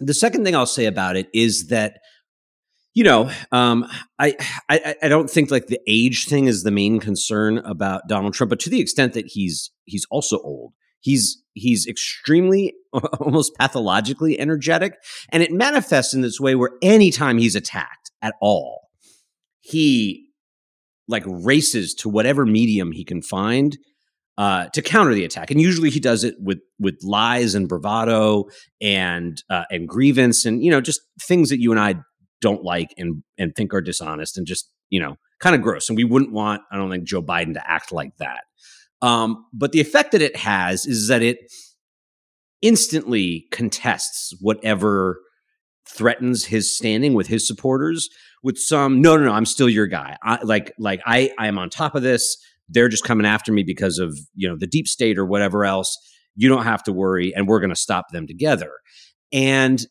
the 0.00 0.12
second 0.12 0.44
thing 0.44 0.54
I'll 0.54 0.66
say 0.66 0.84
about 0.84 1.16
it 1.16 1.28
is 1.32 1.68
that 1.68 2.00
you 2.94 3.04
know, 3.04 3.30
um, 3.52 3.86
I, 4.18 4.36
I 4.68 4.96
I 5.02 5.08
don't 5.08 5.30
think 5.30 5.50
like 5.50 5.68
the 5.68 5.80
age 5.86 6.26
thing 6.26 6.46
is 6.46 6.62
the 6.62 6.70
main 6.70 6.98
concern 6.98 7.58
about 7.58 8.08
Donald 8.08 8.34
Trump, 8.34 8.50
but 8.50 8.60
to 8.60 8.70
the 8.70 8.80
extent 8.80 9.12
that 9.14 9.26
he's 9.26 9.70
he's 9.84 10.06
also 10.10 10.40
old, 10.40 10.72
he's 10.98 11.40
he's 11.54 11.86
extremely 11.86 12.74
almost 13.20 13.52
pathologically 13.58 14.38
energetic, 14.40 14.94
and 15.30 15.42
it 15.42 15.52
manifests 15.52 16.14
in 16.14 16.20
this 16.22 16.40
way 16.40 16.54
where 16.54 16.72
anytime 16.82 17.38
he's 17.38 17.54
attacked 17.54 18.10
at 18.22 18.34
all, 18.40 18.88
he 19.60 20.26
like 21.06 21.24
races 21.26 21.94
to 21.94 22.08
whatever 22.08 22.44
medium 22.44 22.92
he 22.92 23.04
can 23.04 23.22
find 23.22 23.76
uh, 24.36 24.66
to 24.70 24.82
counter 24.82 25.14
the 25.14 25.24
attack, 25.24 25.52
and 25.52 25.60
usually 25.60 25.90
he 25.90 26.00
does 26.00 26.24
it 26.24 26.34
with 26.40 26.58
with 26.80 26.98
lies 27.02 27.54
and 27.54 27.68
bravado 27.68 28.46
and 28.80 29.44
uh, 29.48 29.64
and 29.70 29.86
grievance 29.86 30.44
and 30.44 30.64
you 30.64 30.72
know 30.72 30.80
just 30.80 31.02
things 31.20 31.50
that 31.50 31.60
you 31.60 31.70
and 31.70 31.78
I 31.78 31.96
don't 32.40 32.62
like 32.62 32.94
and 32.96 33.22
and 33.38 33.54
think 33.54 33.74
are 33.74 33.80
dishonest 33.80 34.36
and 34.36 34.46
just 34.46 34.70
you 34.90 35.00
know 35.00 35.16
kind 35.40 35.54
of 35.56 35.62
gross. 35.62 35.88
And 35.88 35.96
we 35.96 36.04
wouldn't 36.04 36.32
want 36.32 36.62
I 36.70 36.76
don't 36.76 36.90
think 36.90 37.04
Joe 37.04 37.22
Biden 37.22 37.54
to 37.54 37.70
act 37.70 37.92
like 37.92 38.16
that. 38.18 38.42
Um, 39.02 39.46
but 39.52 39.72
the 39.72 39.80
effect 39.80 40.12
that 40.12 40.22
it 40.22 40.36
has 40.36 40.84
is 40.84 41.08
that 41.08 41.22
it 41.22 41.38
instantly 42.62 43.46
contests 43.50 44.34
whatever 44.40 45.20
threatens 45.88 46.44
his 46.44 46.76
standing 46.76 47.14
with 47.14 47.26
his 47.26 47.46
supporters 47.46 48.08
with 48.42 48.58
some 48.58 49.00
no 49.00 49.16
no 49.16 49.24
no 49.24 49.32
i'm 49.32 49.46
still 49.46 49.68
your 49.68 49.86
guy 49.86 50.16
I, 50.22 50.38
like 50.42 50.72
like 50.78 51.00
i 51.06 51.32
i 51.38 51.48
am 51.48 51.58
on 51.58 51.68
top 51.68 51.94
of 51.94 52.02
this 52.02 52.36
they're 52.68 52.88
just 52.88 53.02
coming 53.02 53.26
after 53.26 53.50
me 53.52 53.62
because 53.64 53.98
of 53.98 54.16
you 54.34 54.48
know 54.48 54.56
the 54.56 54.66
deep 54.66 54.86
state 54.86 55.18
or 55.18 55.26
whatever 55.26 55.64
else 55.64 55.96
you 56.36 56.48
don't 56.48 56.64
have 56.64 56.82
to 56.84 56.92
worry 56.92 57.34
and 57.34 57.48
we're 57.48 57.60
going 57.60 57.70
to 57.70 57.76
stop 57.76 58.06
them 58.12 58.26
together 58.26 58.72
and 59.32 59.86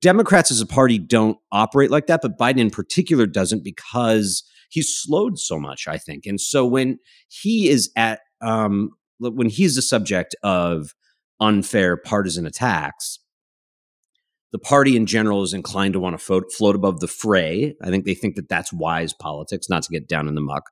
Democrats 0.00 0.50
as 0.50 0.60
a 0.60 0.66
party 0.66 0.98
don't 0.98 1.38
operate 1.50 1.90
like 1.90 2.06
that, 2.06 2.20
but 2.22 2.38
Biden 2.38 2.58
in 2.58 2.70
particular 2.70 3.26
doesn't 3.26 3.64
because 3.64 4.42
he's 4.70 4.94
slowed 4.94 5.38
so 5.38 5.58
much, 5.58 5.86
I 5.88 5.98
think. 5.98 6.26
And 6.26 6.40
so 6.40 6.66
when 6.66 6.98
he 7.28 7.68
is 7.68 7.90
at, 7.96 8.20
um, 8.40 8.90
when 9.18 9.48
he's 9.48 9.76
the 9.76 9.82
subject 9.82 10.34
of 10.42 10.94
unfair 11.40 11.96
partisan 11.96 12.46
attacks, 12.46 13.18
the 14.52 14.58
party 14.58 14.96
in 14.96 15.06
general 15.06 15.42
is 15.42 15.54
inclined 15.54 15.94
to 15.94 16.00
want 16.00 16.18
to 16.18 16.24
float, 16.24 16.52
float 16.52 16.76
above 16.76 17.00
the 17.00 17.08
fray. 17.08 17.74
I 17.82 17.88
think 17.88 18.04
they 18.04 18.14
think 18.14 18.36
that 18.36 18.48
that's 18.48 18.72
wise 18.72 19.14
politics, 19.14 19.68
not 19.68 19.82
to 19.84 19.92
get 19.92 20.08
down 20.08 20.28
in 20.28 20.34
the 20.34 20.42
muck, 20.42 20.64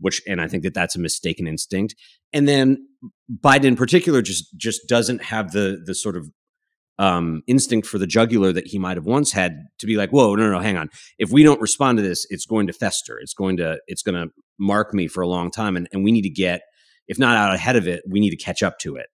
which, 0.00 0.20
and 0.26 0.40
I 0.40 0.48
think 0.48 0.64
that 0.64 0.74
that's 0.74 0.96
a 0.96 1.00
mistaken 1.00 1.46
instinct. 1.46 1.94
And 2.32 2.48
then 2.48 2.88
Biden 3.32 3.64
in 3.64 3.76
particular 3.76 4.22
just 4.22 4.56
just 4.56 4.88
doesn't 4.88 5.22
have 5.24 5.52
the 5.52 5.80
the 5.84 5.94
sort 5.94 6.16
of 6.16 6.28
um, 7.00 7.42
instinct 7.46 7.88
for 7.88 7.96
the 7.96 8.06
jugular 8.06 8.52
that 8.52 8.66
he 8.66 8.78
might 8.78 8.98
have 8.98 9.06
once 9.06 9.32
had 9.32 9.64
to 9.78 9.86
be 9.86 9.96
like, 9.96 10.10
whoa, 10.10 10.34
no, 10.34 10.42
no, 10.44 10.50
no, 10.52 10.60
hang 10.60 10.76
on. 10.76 10.90
If 11.18 11.30
we 11.30 11.42
don't 11.42 11.60
respond 11.60 11.96
to 11.96 12.02
this, 12.02 12.26
it's 12.28 12.44
going 12.44 12.66
to 12.66 12.74
fester. 12.74 13.18
It's 13.18 13.32
going 13.32 13.56
to, 13.56 13.78
it's 13.86 14.02
going 14.02 14.22
to 14.22 14.30
mark 14.58 14.92
me 14.92 15.08
for 15.08 15.22
a 15.22 15.26
long 15.26 15.50
time. 15.50 15.78
And, 15.78 15.88
and 15.94 16.04
we 16.04 16.12
need 16.12 16.22
to 16.22 16.30
get, 16.30 16.60
if 17.08 17.18
not 17.18 17.38
out 17.38 17.54
ahead 17.54 17.76
of 17.76 17.88
it, 17.88 18.02
we 18.06 18.20
need 18.20 18.30
to 18.30 18.36
catch 18.36 18.62
up 18.62 18.78
to 18.80 18.96
it. 18.96 19.06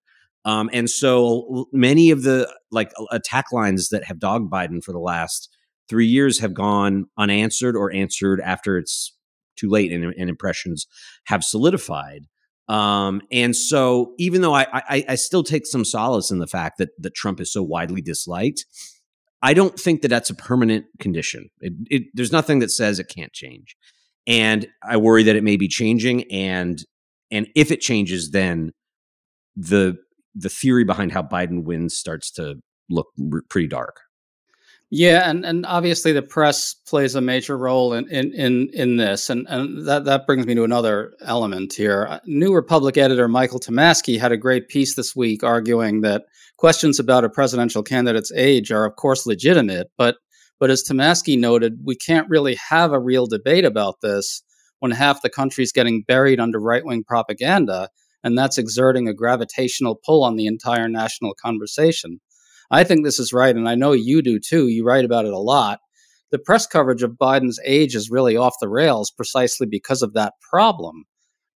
Um, 0.45 0.69
and 0.73 0.91
so 0.91 1.67
many 1.73 2.11
of 2.11 2.25
the 2.25 2.53
like 2.73 2.91
attack 3.13 3.53
lines 3.53 3.91
that 3.91 4.03
have 4.03 4.19
dogged 4.19 4.51
Biden 4.51 4.83
for 4.83 4.91
the 4.91 4.99
last 4.99 5.49
three 5.89 6.07
years 6.07 6.41
have 6.41 6.55
gone 6.55 7.07
unanswered 7.17 7.77
or 7.77 7.93
answered 7.93 8.41
after 8.41 8.79
it's 8.79 9.17
too 9.57 9.71
late 9.71 9.93
and, 9.93 10.13
and 10.19 10.29
impressions 10.29 10.89
have 11.27 11.45
solidified. 11.45 12.25
Um, 12.69 13.23
and 13.31 13.55
so, 13.55 14.15
even 14.19 14.41
though 14.41 14.55
I, 14.55 14.67
I, 14.73 15.05
I 15.11 15.15
still 15.15 15.45
take 15.45 15.67
some 15.67 15.85
solace 15.85 16.31
in 16.31 16.39
the 16.39 16.47
fact 16.47 16.79
that 16.79 16.91
that 16.99 17.15
Trump 17.15 17.41
is 17.41 17.53
so 17.53 17.63
widely 17.63 18.03
disliked, 18.03 18.65
I 19.43 19.55
don't 19.55 19.79
think 19.79 20.03
that 20.03 20.09
that's 20.09 20.31
a 20.31 20.35
permanent 20.35 20.87
condition. 20.99 21.49
It, 21.61 21.73
it, 21.91 22.03
there's 22.15 22.33
nothing 22.33 22.59
that 22.61 22.71
says 22.71 22.99
it 22.99 23.09
can't 23.09 23.33
change, 23.33 23.77
and 24.27 24.67
I 24.83 24.97
worry 24.97 25.23
that 25.23 25.37
it 25.37 25.45
may 25.45 25.57
be 25.57 25.69
changing. 25.69 26.31
And 26.33 26.83
and 27.31 27.47
if 27.55 27.71
it 27.71 27.81
changes, 27.81 28.31
then 28.33 28.73
the 29.55 29.97
the 30.35 30.49
theory 30.49 30.85
behind 30.85 31.13
how 31.13 31.23
Biden 31.23 31.65
wins 31.65 31.97
starts 31.97 32.31
to 32.33 32.57
look 32.91 33.07
r- 33.33 33.43
pretty 33.49 33.69
dark. 33.69 34.01
Yeah, 34.91 35.29
and, 35.29 35.45
and 35.45 35.67
obviously 35.67 36.13
the 36.13 36.23
press 36.23 36.75
plays 36.87 37.17
a 37.17 37.21
major 37.21 37.59
role 37.59 37.93
in 37.93 38.09
in 38.09 38.33
in, 38.33 38.69
in 38.73 38.97
this, 38.97 39.29
and, 39.29 39.45
and 39.49 39.85
that, 39.87 40.05
that 40.05 40.27
brings 40.27 40.47
me 40.47 40.55
to 40.55 40.63
another 40.63 41.15
element 41.23 41.73
here. 41.73 42.07
Uh, 42.09 42.21
New 42.25 42.55
Republic 42.55 42.97
editor 42.97 43.27
Michael 43.27 43.59
Tomasky 43.59 44.19
had 44.21 44.31
a 44.31 44.37
great 44.37 44.69
piece 44.69 44.95
this 44.95 45.17
week 45.17 45.43
arguing 45.43 46.03
that 46.03 46.27
questions 46.57 47.01
about 47.01 47.25
a 47.25 47.29
presidential 47.29 47.83
candidate's 47.83 48.31
age 48.37 48.71
are 48.71 48.85
of 48.85 48.95
course 48.95 49.27
legitimate, 49.27 49.91
but 49.99 50.19
but 50.61 50.71
as 50.71 50.85
Tomasky 50.85 51.37
noted, 51.39 51.81
we 51.85 51.97
can't 51.97 52.29
really 52.31 52.55
have 52.55 52.93
a 52.93 53.01
real 53.01 53.27
debate 53.27 53.65
about 53.65 54.01
this 54.03 54.43
when 54.79 54.93
half 54.93 55.21
the 55.21 55.31
country 55.31 55.65
is 55.65 55.73
getting 55.73 56.03
buried 56.03 56.39
under 56.39 56.61
right 56.61 56.85
wing 56.85 57.03
propaganda, 57.03 57.89
and 58.23 58.39
that's 58.39 58.57
exerting 58.57 59.09
a 59.09 59.15
gravitational 59.15 59.99
pull 60.07 60.23
on 60.23 60.37
the 60.37 60.47
entire 60.47 60.89
national 60.89 61.35
conversation. 61.35 62.21
I 62.71 62.85
think 62.85 63.05
this 63.05 63.19
is 63.19 63.33
right, 63.33 63.55
and 63.55 63.69
I 63.69 63.75
know 63.75 63.93
you 63.93 64.23
do 64.23 64.39
too. 64.39 64.69
You 64.69 64.85
write 64.85 65.05
about 65.05 65.25
it 65.25 65.33
a 65.33 65.39
lot. 65.39 65.81
The 66.31 66.39
press 66.39 66.67
coverage 66.67 67.03
of 67.03 67.13
Biden's 67.13 67.61
age 67.65 67.95
is 67.95 68.11
really 68.11 68.37
off 68.37 68.57
the 68.61 68.69
rails 68.69 69.11
precisely 69.11 69.67
because 69.67 70.03
of 70.03 70.13
that 70.15 70.35
problem. 70.51 71.05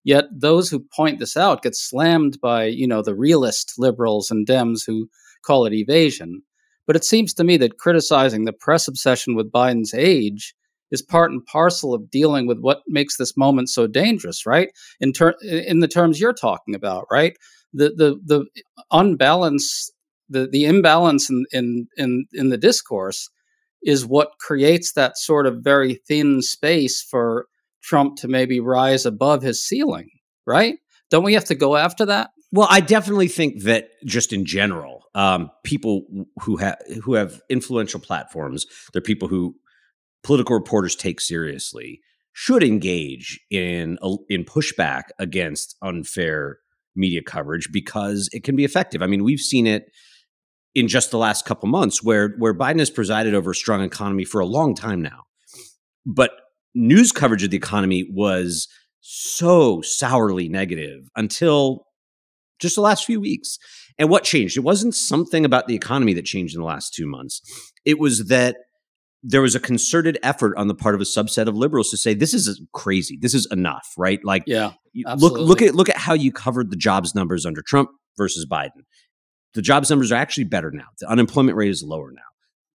Yet 0.04 0.26
those 0.32 0.70
who 0.70 0.86
point 0.96 1.18
this 1.18 1.36
out 1.36 1.62
get 1.62 1.74
slammed 1.74 2.38
by, 2.40 2.64
you 2.64 2.86
know, 2.86 3.02
the 3.02 3.14
realist 3.14 3.74
liberals 3.78 4.30
and 4.30 4.46
Dems 4.46 4.86
who 4.86 5.08
call 5.44 5.66
it 5.66 5.74
evasion. 5.74 6.42
But 6.86 6.96
it 6.96 7.04
seems 7.04 7.34
to 7.34 7.44
me 7.44 7.56
that 7.58 7.78
criticizing 7.78 8.44
the 8.44 8.52
press 8.52 8.88
obsession 8.88 9.34
with 9.34 9.52
Biden's 9.52 9.92
age 9.94 10.54
is 10.90 11.02
part 11.02 11.30
and 11.30 11.44
parcel 11.46 11.94
of 11.94 12.10
dealing 12.10 12.46
with 12.46 12.58
what 12.58 12.82
makes 12.88 13.16
this 13.16 13.36
moment 13.36 13.68
so 13.68 13.86
dangerous, 13.86 14.46
right? 14.46 14.70
In 15.00 15.12
ter- 15.12 15.36
in 15.42 15.80
the 15.80 15.88
terms 15.88 16.20
you're 16.20 16.32
talking 16.32 16.74
about, 16.74 17.06
right? 17.10 17.36
The 17.72 17.90
the 17.90 18.20
the 18.24 18.46
unbalance 18.90 19.90
the 20.30 20.46
the 20.46 20.64
imbalance 20.64 21.28
in 21.28 21.44
in 21.52 21.86
in, 21.96 22.26
in 22.32 22.48
the 22.48 22.56
discourse 22.56 23.28
is 23.82 24.06
what 24.06 24.38
creates 24.38 24.92
that 24.92 25.16
sort 25.16 25.46
of 25.46 25.62
very 25.62 25.94
thin 26.06 26.42
space 26.42 27.02
for 27.02 27.46
Trump 27.82 28.16
to 28.16 28.28
maybe 28.28 28.60
rise 28.60 29.06
above 29.06 29.42
his 29.42 29.64
ceiling, 29.64 30.10
right? 30.46 30.76
Don't 31.10 31.24
we 31.24 31.34
have 31.34 31.46
to 31.46 31.54
go 31.54 31.76
after 31.76 32.06
that? 32.06 32.30
Well, 32.52 32.68
I 32.70 32.80
definitely 32.80 33.28
think 33.28 33.62
that 33.62 33.90
just 34.04 34.32
in 34.32 34.44
general, 34.44 35.04
um, 35.14 35.50
people 35.64 36.04
who 36.40 36.56
have 36.56 36.78
who 37.02 37.14
have 37.14 37.40
influential 37.48 38.00
platforms, 38.00 38.66
they're 38.92 39.02
people 39.02 39.28
who 39.28 39.54
political 40.22 40.54
reporters 40.54 40.96
take 40.96 41.20
seriously, 41.20 42.00
should 42.32 42.62
engage 42.62 43.40
in 43.50 43.98
in 44.28 44.44
pushback 44.44 45.04
against 45.18 45.76
unfair 45.82 46.58
media 46.96 47.22
coverage 47.22 47.68
because 47.72 48.28
it 48.32 48.42
can 48.42 48.56
be 48.56 48.64
effective. 48.64 49.00
I 49.00 49.06
mean, 49.06 49.22
we've 49.24 49.40
seen 49.40 49.66
it 49.66 49.90
in 50.74 50.88
just 50.88 51.10
the 51.10 51.18
last 51.18 51.44
couple 51.44 51.68
months 51.68 52.02
where 52.02 52.34
where 52.38 52.54
Biden 52.54 52.78
has 52.78 52.90
presided 52.90 53.34
over 53.34 53.50
a 53.50 53.54
strong 53.54 53.82
economy 53.82 54.24
for 54.24 54.40
a 54.40 54.46
long 54.46 54.74
time 54.74 55.02
now. 55.02 55.24
But 56.06 56.30
news 56.74 57.12
coverage 57.12 57.42
of 57.42 57.50
the 57.50 57.56
economy 57.56 58.08
was 58.10 58.68
so 59.00 59.80
sourly 59.82 60.48
negative 60.48 61.08
until 61.16 61.84
just 62.58 62.74
the 62.74 62.82
last 62.82 63.04
few 63.04 63.20
weeks. 63.20 63.58
And 63.98 64.08
what 64.08 64.24
changed? 64.24 64.56
It 64.56 64.60
wasn't 64.60 64.94
something 64.94 65.44
about 65.44 65.66
the 65.66 65.74
economy 65.74 66.14
that 66.14 66.24
changed 66.24 66.54
in 66.54 66.60
the 66.60 66.66
last 66.66 66.94
2 66.94 67.06
months. 67.06 67.42
It 67.84 67.98
was 67.98 68.28
that 68.28 68.56
there 69.22 69.42
was 69.42 69.54
a 69.54 69.60
concerted 69.60 70.18
effort 70.22 70.56
on 70.56 70.68
the 70.68 70.74
part 70.74 70.94
of 70.94 71.00
a 71.00 71.04
subset 71.04 71.46
of 71.46 71.54
liberals 71.54 71.90
to 71.90 71.96
say 71.96 72.14
this 72.14 72.32
is 72.32 72.62
crazy. 72.72 73.18
This 73.20 73.34
is 73.34 73.46
enough, 73.50 73.86
right? 73.98 74.20
Like 74.24 74.44
yeah, 74.46 74.72
look 75.16 75.36
look 75.36 75.60
at 75.60 75.74
look 75.74 75.88
at 75.88 75.96
how 75.96 76.14
you 76.14 76.32
covered 76.32 76.70
the 76.70 76.76
jobs 76.76 77.14
numbers 77.14 77.44
under 77.44 77.60
Trump 77.60 77.90
versus 78.16 78.46
Biden 78.50 78.84
the 79.54 79.62
jobs 79.62 79.90
numbers 79.90 80.12
are 80.12 80.16
actually 80.16 80.44
better 80.44 80.70
now. 80.70 80.86
The 80.98 81.10
unemployment 81.10 81.56
rate 81.56 81.70
is 81.70 81.82
lower 81.82 82.12
now. 82.12 82.22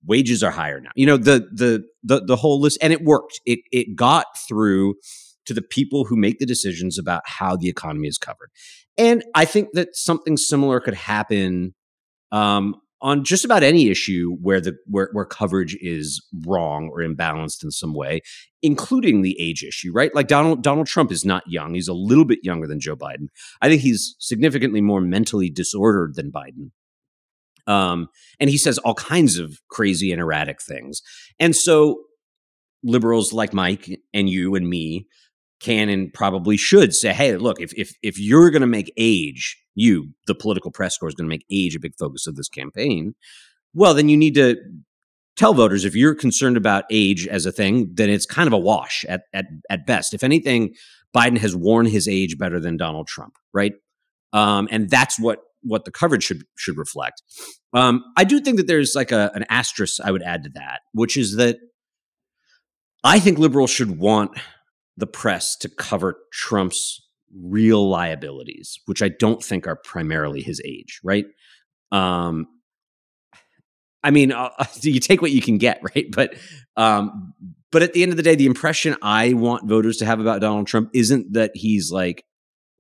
Wages 0.07 0.43
are 0.43 0.50
higher 0.50 0.81
now. 0.81 0.90
You 0.95 1.07
know, 1.07 1.16
the 1.16 1.49
the 1.52 1.85
the 2.02 2.25
the 2.25 2.37
whole 2.37 2.61
list 2.61 2.78
and 2.83 2.93
it 2.93 3.02
worked. 3.02 3.40
It 3.47 3.61
it 3.73 3.97
got 3.97 4.26
through 4.49 4.95
to 5.47 5.54
the 5.54 5.62
people 5.62 6.04
who 6.04 6.16
make 6.16 6.38
the 6.38 6.47
decisions 6.47 6.99
about 6.99 7.23
how 7.26 7.57
the 7.57 7.69
economy 7.69 8.09
is 8.09 8.19
covered. 8.19 8.50
And 8.97 9.25
I 9.35 9.45
think 9.45 9.71
that 9.73 9.95
something 9.95 10.37
similar 10.37 10.81
could 10.81 10.95
happen 10.95 11.75
um, 12.33 12.76
on 13.01 13.25
just 13.25 13.45
about 13.45 13.63
any 13.63 13.91
issue 13.91 14.37
where 14.41 14.61
the 14.61 14.77
where, 14.87 15.11
where 15.13 15.25
coverage 15.25 15.77
is 15.81 16.25
wrong 16.47 16.89
or 16.93 17.01
imbalanced 17.01 17.63
in 17.63 17.71
some 17.71 17.95
way, 17.95 18.21
including 18.63 19.23
the 19.23 19.37
age 19.41 19.63
issue, 19.63 19.93
right? 19.93 20.15
Like 20.15 20.29
Donald 20.29 20.63
Donald 20.63 20.87
Trump 20.87 21.13
is 21.13 21.25
not 21.25 21.43
young; 21.47 21.75
he's 21.75 21.89
a 21.89 21.95
little 21.95 22.25
bit 22.25 22.41
younger 22.43 22.67
than 22.67 22.81
Joe 22.81 22.97
Biden. 22.97 23.29
I 23.61 23.69
think 23.69 23.83
he's 23.83 24.17
significantly 24.19 24.81
more 24.81 25.01
mentally 25.01 25.51
disordered 25.51 26.15
than 26.15 26.33
Biden. 26.33 26.71
Um, 27.67 28.09
and 28.41 28.51
he 28.51 28.59
says 28.59 28.79
all 28.79 28.95
kinds 28.95 29.39
of 29.39 29.59
crazy 29.69 30.13
and 30.13 30.21
erratic 30.21 30.61
things. 30.61 31.03
And 31.41 31.57
so 31.57 32.03
liberals 32.83 33.33
like 33.33 33.55
Mike 33.55 34.01
and 34.13 34.29
you 34.29 34.55
and 34.55 34.69
me 34.69 35.07
can 35.61 35.89
and 35.89 36.13
probably 36.13 36.57
should 36.57 36.95
say, 36.95 37.13
hey, 37.13 37.37
look, 37.37 37.61
if 37.61 37.73
if 37.75 37.97
if 38.03 38.19
you're 38.19 38.51
going 38.51 38.61
to 38.61 38.67
make 38.67 38.93
age, 38.97 39.59
you, 39.75 40.11
the 40.26 40.35
political 40.35 40.71
press 40.71 40.97
corps, 40.97 41.09
is 41.09 41.14
going 41.14 41.28
to 41.28 41.35
make 41.35 41.47
age 41.50 41.75
a 41.75 41.81
big 41.81 41.95
focus 41.99 42.26
of 42.26 42.37
this 42.37 42.49
campaign. 42.49 43.14
Well, 43.75 43.95
then 43.95 44.09
you 44.09 44.16
need 44.16 44.35
to 44.35 44.57
tell 45.37 45.54
voters 45.54 45.85
if 45.85 45.97
you're 45.97 46.14
concerned 46.14 46.57
about 46.57 46.85
age 46.90 47.26
as 47.26 47.47
a 47.47 47.52
thing, 47.52 47.90
then 47.93 48.09
it's 48.09 48.26
kind 48.26 48.47
of 48.47 48.52
a 48.52 48.59
wash 48.59 49.04
at 49.09 49.23
at 49.33 49.47
at 49.69 49.87
best. 49.87 50.14
If 50.14 50.23
anything, 50.23 50.75
Biden 51.14 51.38
has 51.38 51.57
worn 51.57 51.87
his 51.87 52.09
age 52.09 52.38
better 52.38 52.61
than 52.61 52.76
Donald 52.76 53.07
Trump, 53.07 53.35
right? 53.52 53.73
Um, 54.33 54.69
and 54.71 54.90
that's 54.90 55.19
what 55.19 55.40
what 55.62 55.85
the 55.85 55.90
coverage 55.90 56.25
should 56.25 56.45
should 56.57 56.76
reflect. 56.76 57.23
Um, 57.73 58.04
I 58.16 58.25
do 58.25 58.40
think 58.40 58.59
that 58.59 58.66
there's 58.66 58.95
like 58.95 59.12
a, 59.12 59.31
an 59.35 59.45
asterisk 59.49 60.00
I 60.04 60.12
would 60.12 60.23
add 60.23 60.45
to 60.45 60.50
that, 60.54 60.81
which 60.93 61.16
is 61.16 61.37
that 61.37 61.59
I 63.02 63.19
think 63.19 63.38
liberals 63.38 63.71
should 63.71 63.99
want 63.99 64.38
the 64.97 65.07
press 65.07 65.57
to 65.57 65.69
cover 65.69 66.16
Trump's 66.33 67.00
real 67.41 67.88
liabilities, 67.88 68.79
which 68.87 69.03
I 69.03 69.09
don't 69.09 69.43
think 69.43 69.67
are 69.67 69.76
primarily 69.76 70.43
his 70.43 70.61
age, 70.64 71.00
right? 71.03 71.26
Um, 71.93 72.47
I 74.03 74.11
mean, 74.11 74.33
uh, 74.33 74.50
you 74.81 75.00
take 75.00 75.23
what 75.23 75.33
you 75.33 75.41
can 75.41 75.59
get, 75.59 75.81
right? 75.95 76.07
But 76.11 76.35
um, 76.76 77.35
but 77.71 77.83
at 77.83 77.93
the 77.93 78.03
end 78.03 78.12
of 78.12 78.17
the 78.17 78.23
day, 78.23 78.35
the 78.35 78.47
impression 78.47 78.97
I 79.03 79.33
want 79.33 79.69
voters 79.69 79.97
to 79.99 80.07
have 80.07 80.21
about 80.21 80.41
Donald 80.41 80.67
Trump 80.67 80.91
isn't 80.95 81.33
that 81.33 81.53
he's 81.55 81.91
like 81.91 82.25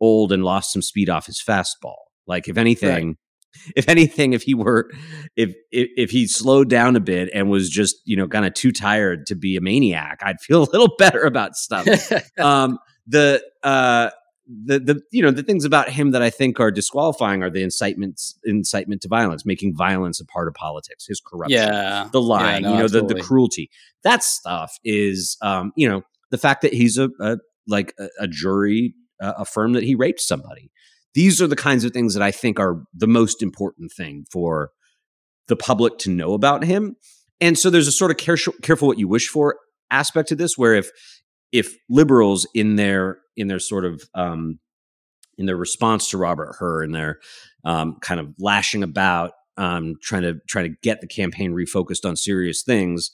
old 0.00 0.32
and 0.32 0.44
lost 0.44 0.72
some 0.72 0.82
speed 0.82 1.08
off 1.08 1.26
his 1.26 1.42
fastball. 1.42 1.96
Like, 2.26 2.48
if 2.48 2.56
anything, 2.56 3.08
right 3.08 3.16
if 3.76 3.88
anything, 3.88 4.32
if 4.32 4.42
he 4.42 4.54
were, 4.54 4.90
if, 5.36 5.54
if 5.70 5.88
if 5.96 6.10
he 6.10 6.26
slowed 6.26 6.68
down 6.68 6.96
a 6.96 7.00
bit 7.00 7.30
and 7.32 7.50
was 7.50 7.70
just 7.70 7.96
you 8.04 8.16
know 8.16 8.28
kind 8.28 8.44
of 8.44 8.54
too 8.54 8.72
tired 8.72 9.26
to 9.26 9.34
be 9.34 9.56
a 9.56 9.60
maniac, 9.60 10.20
I'd 10.22 10.40
feel 10.40 10.62
a 10.62 10.70
little 10.70 10.94
better 10.98 11.22
about 11.22 11.54
stuff. 11.54 11.86
um, 12.38 12.78
the 13.06 13.42
uh, 13.62 14.10
the 14.46 14.78
the 14.78 15.02
you 15.10 15.22
know 15.22 15.30
the 15.30 15.42
things 15.42 15.64
about 15.64 15.88
him 15.88 16.10
that 16.10 16.22
I 16.22 16.30
think 16.30 16.60
are 16.60 16.70
disqualifying 16.70 17.42
are 17.42 17.50
the 17.50 17.62
incitements 17.62 18.38
incitement 18.44 19.02
to 19.02 19.08
violence, 19.08 19.46
making 19.46 19.76
violence 19.76 20.20
a 20.20 20.26
part 20.26 20.48
of 20.48 20.54
politics, 20.54 21.06
his 21.06 21.20
corruption, 21.20 21.58
yeah, 21.58 22.08
the 22.12 22.20
lying, 22.20 22.64
yeah, 22.64 22.70
no, 22.70 22.76
you 22.76 22.82
know, 22.82 22.88
the, 22.88 22.98
absolutely. 22.98 23.14
the 23.14 23.26
cruelty. 23.26 23.70
That 24.02 24.22
stuff 24.22 24.78
is, 24.84 25.38
um, 25.40 25.72
you 25.76 25.88
know, 25.88 26.02
the 26.30 26.38
fact 26.38 26.62
that 26.62 26.74
he's 26.74 26.98
a, 26.98 27.08
a 27.20 27.38
like 27.66 27.94
a, 27.98 28.08
a 28.20 28.28
jury 28.28 28.94
uh, 29.20 29.32
affirmed 29.38 29.74
that 29.76 29.84
he 29.84 29.94
raped 29.94 30.20
somebody. 30.20 30.70
These 31.14 31.40
are 31.40 31.46
the 31.46 31.56
kinds 31.56 31.84
of 31.84 31.92
things 31.92 32.14
that 32.14 32.22
I 32.22 32.30
think 32.30 32.58
are 32.58 32.82
the 32.92 33.06
most 33.06 33.42
important 33.42 33.92
thing 33.92 34.26
for 34.30 34.70
the 35.48 35.56
public 35.56 35.98
to 35.98 36.10
know 36.10 36.34
about 36.34 36.64
him. 36.64 36.96
And 37.40 37.58
so 37.58 37.70
there's 37.70 37.88
a 37.88 37.92
sort 37.92 38.10
of 38.10 38.16
care, 38.16 38.36
careful 38.62 38.88
what 38.88 38.98
you 38.98 39.08
wish 39.08 39.28
for 39.28 39.56
aspect 39.90 40.28
to 40.30 40.36
this, 40.36 40.58
where 40.58 40.74
if 40.74 40.90
if 41.54 41.76
liberals 41.88 42.48
in 42.52 42.74
their 42.74 43.18
in 43.36 43.46
their 43.46 43.60
sort 43.60 43.84
of 43.84 44.02
um, 44.14 44.58
in 45.38 45.46
their 45.46 45.56
response 45.56 46.10
to 46.10 46.18
Robert 46.18 46.56
Hur 46.58 46.82
and 46.82 46.94
their 46.94 47.20
um, 47.64 47.96
kind 48.00 48.18
of 48.18 48.34
lashing 48.40 48.82
about, 48.82 49.32
um, 49.56 49.94
trying 50.02 50.22
to 50.22 50.40
trying 50.48 50.70
to 50.70 50.76
get 50.82 51.00
the 51.00 51.06
campaign 51.06 51.52
refocused 51.52 52.06
on 52.06 52.16
serious 52.16 52.62
things, 52.64 53.12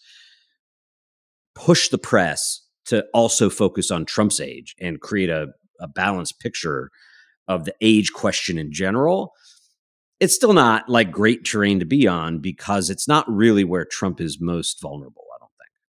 push 1.55 1.91
the 1.91 1.99
press 1.99 2.63
to 2.87 3.05
also 3.13 3.51
focus 3.51 3.91
on 3.91 4.07
Trump's 4.07 4.41
age 4.41 4.75
and 4.81 5.03
create 5.03 5.29
a, 5.29 5.49
a 5.79 5.87
balanced 5.87 6.41
picture 6.41 6.91
of 7.47 7.67
the 7.67 7.75
age 7.83 8.11
question 8.15 8.57
in 8.57 8.73
general. 8.73 9.35
It's 10.19 10.35
still 10.35 10.55
not 10.55 10.89
like 10.89 11.11
great 11.11 11.45
terrain 11.45 11.79
to 11.81 11.87
be 11.87 12.07
on 12.07 12.39
because 12.39 12.89
it's 12.89 13.07
not 13.07 13.31
really 13.31 13.65
where 13.65 13.85
Trump 13.85 14.19
is 14.19 14.39
most 14.41 14.81
vulnerable. 14.81 15.25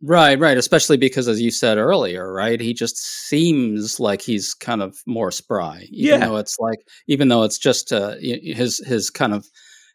I 0.01 0.05
don't 0.05 0.10
think. 0.10 0.12
Right, 0.12 0.39
right. 0.39 0.58
Especially 0.58 0.98
because, 0.98 1.27
as 1.27 1.41
you 1.41 1.51
said 1.51 1.77
earlier, 1.77 2.31
right, 2.34 2.60
he 2.60 2.74
just 2.74 2.98
seems 2.98 4.00
like 4.00 4.22
he's 4.22 4.53
kind 4.53 4.81
of 4.81 4.98
more 5.05 5.31
spry. 5.31 5.88
Even 5.91 6.20
Yeah. 6.22 6.27
though 6.27 6.38
it's 6.38 6.58
like, 6.60 6.79
even 7.08 7.27
though 7.27 7.43
it's 7.43 7.58
just 7.58 7.91
uh, 7.93 8.15
his 8.20 8.79
his 8.86 9.10
kind 9.10 9.34
of 9.34 9.46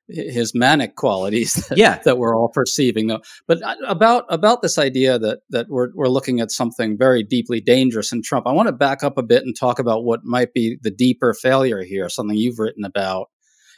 his 0.09 0.55
manic 0.55 0.95
qualities 0.95 1.55
that, 1.69 1.77
Yeah. 1.79 1.99
that 2.05 2.19
we're 2.19 2.37
all 2.37 2.49
perceiving 2.49 3.09
though 3.09 3.23
but 3.49 3.61
uh, 3.65 3.75
about 3.89 4.25
about 4.29 4.63
this 4.63 4.79
idea 4.79 5.19
that 5.19 5.41
that 5.51 5.67
we're 5.69 5.89
we're 5.97 6.07
looking 6.07 6.39
at 6.39 6.53
something 6.53 6.97
very 6.97 7.25
deeply 7.25 7.61
dangerous 7.61 8.13
in 8.13 8.23
Trump 8.23 8.47
I 8.47 8.53
want 8.53 8.69
to 8.69 8.73
back 8.73 9.03
up 9.03 9.19
a 9.19 9.25
bit 9.25 9.43
and 9.43 9.53
talk 9.59 9.81
about 9.81 10.05
what 10.05 10.21
might 10.23 10.53
be 10.55 10.79
the 10.81 10.93
deeper 10.93 11.35
failure 11.35 11.83
here 11.83 12.09
something 12.09 12.37
you've 12.37 12.61
written 12.61 12.85
about 12.85 13.31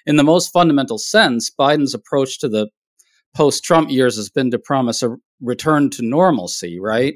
in 0.04 0.16
the 0.16 0.22
most 0.22 0.52
fundamental 0.52 0.98
sense 0.98 1.50
Biden's 1.58 1.94
approach 1.94 2.38
to 2.40 2.48
the 2.50 2.68
post 3.34 3.64
Trump 3.64 3.90
years 3.90 4.16
has 4.16 4.30
been 4.30 4.50
to 4.50 4.58
promise 4.58 5.02
a 5.02 5.16
return 5.40 5.90
to 5.90 6.02
normalcy 6.02 6.80
right 6.80 7.14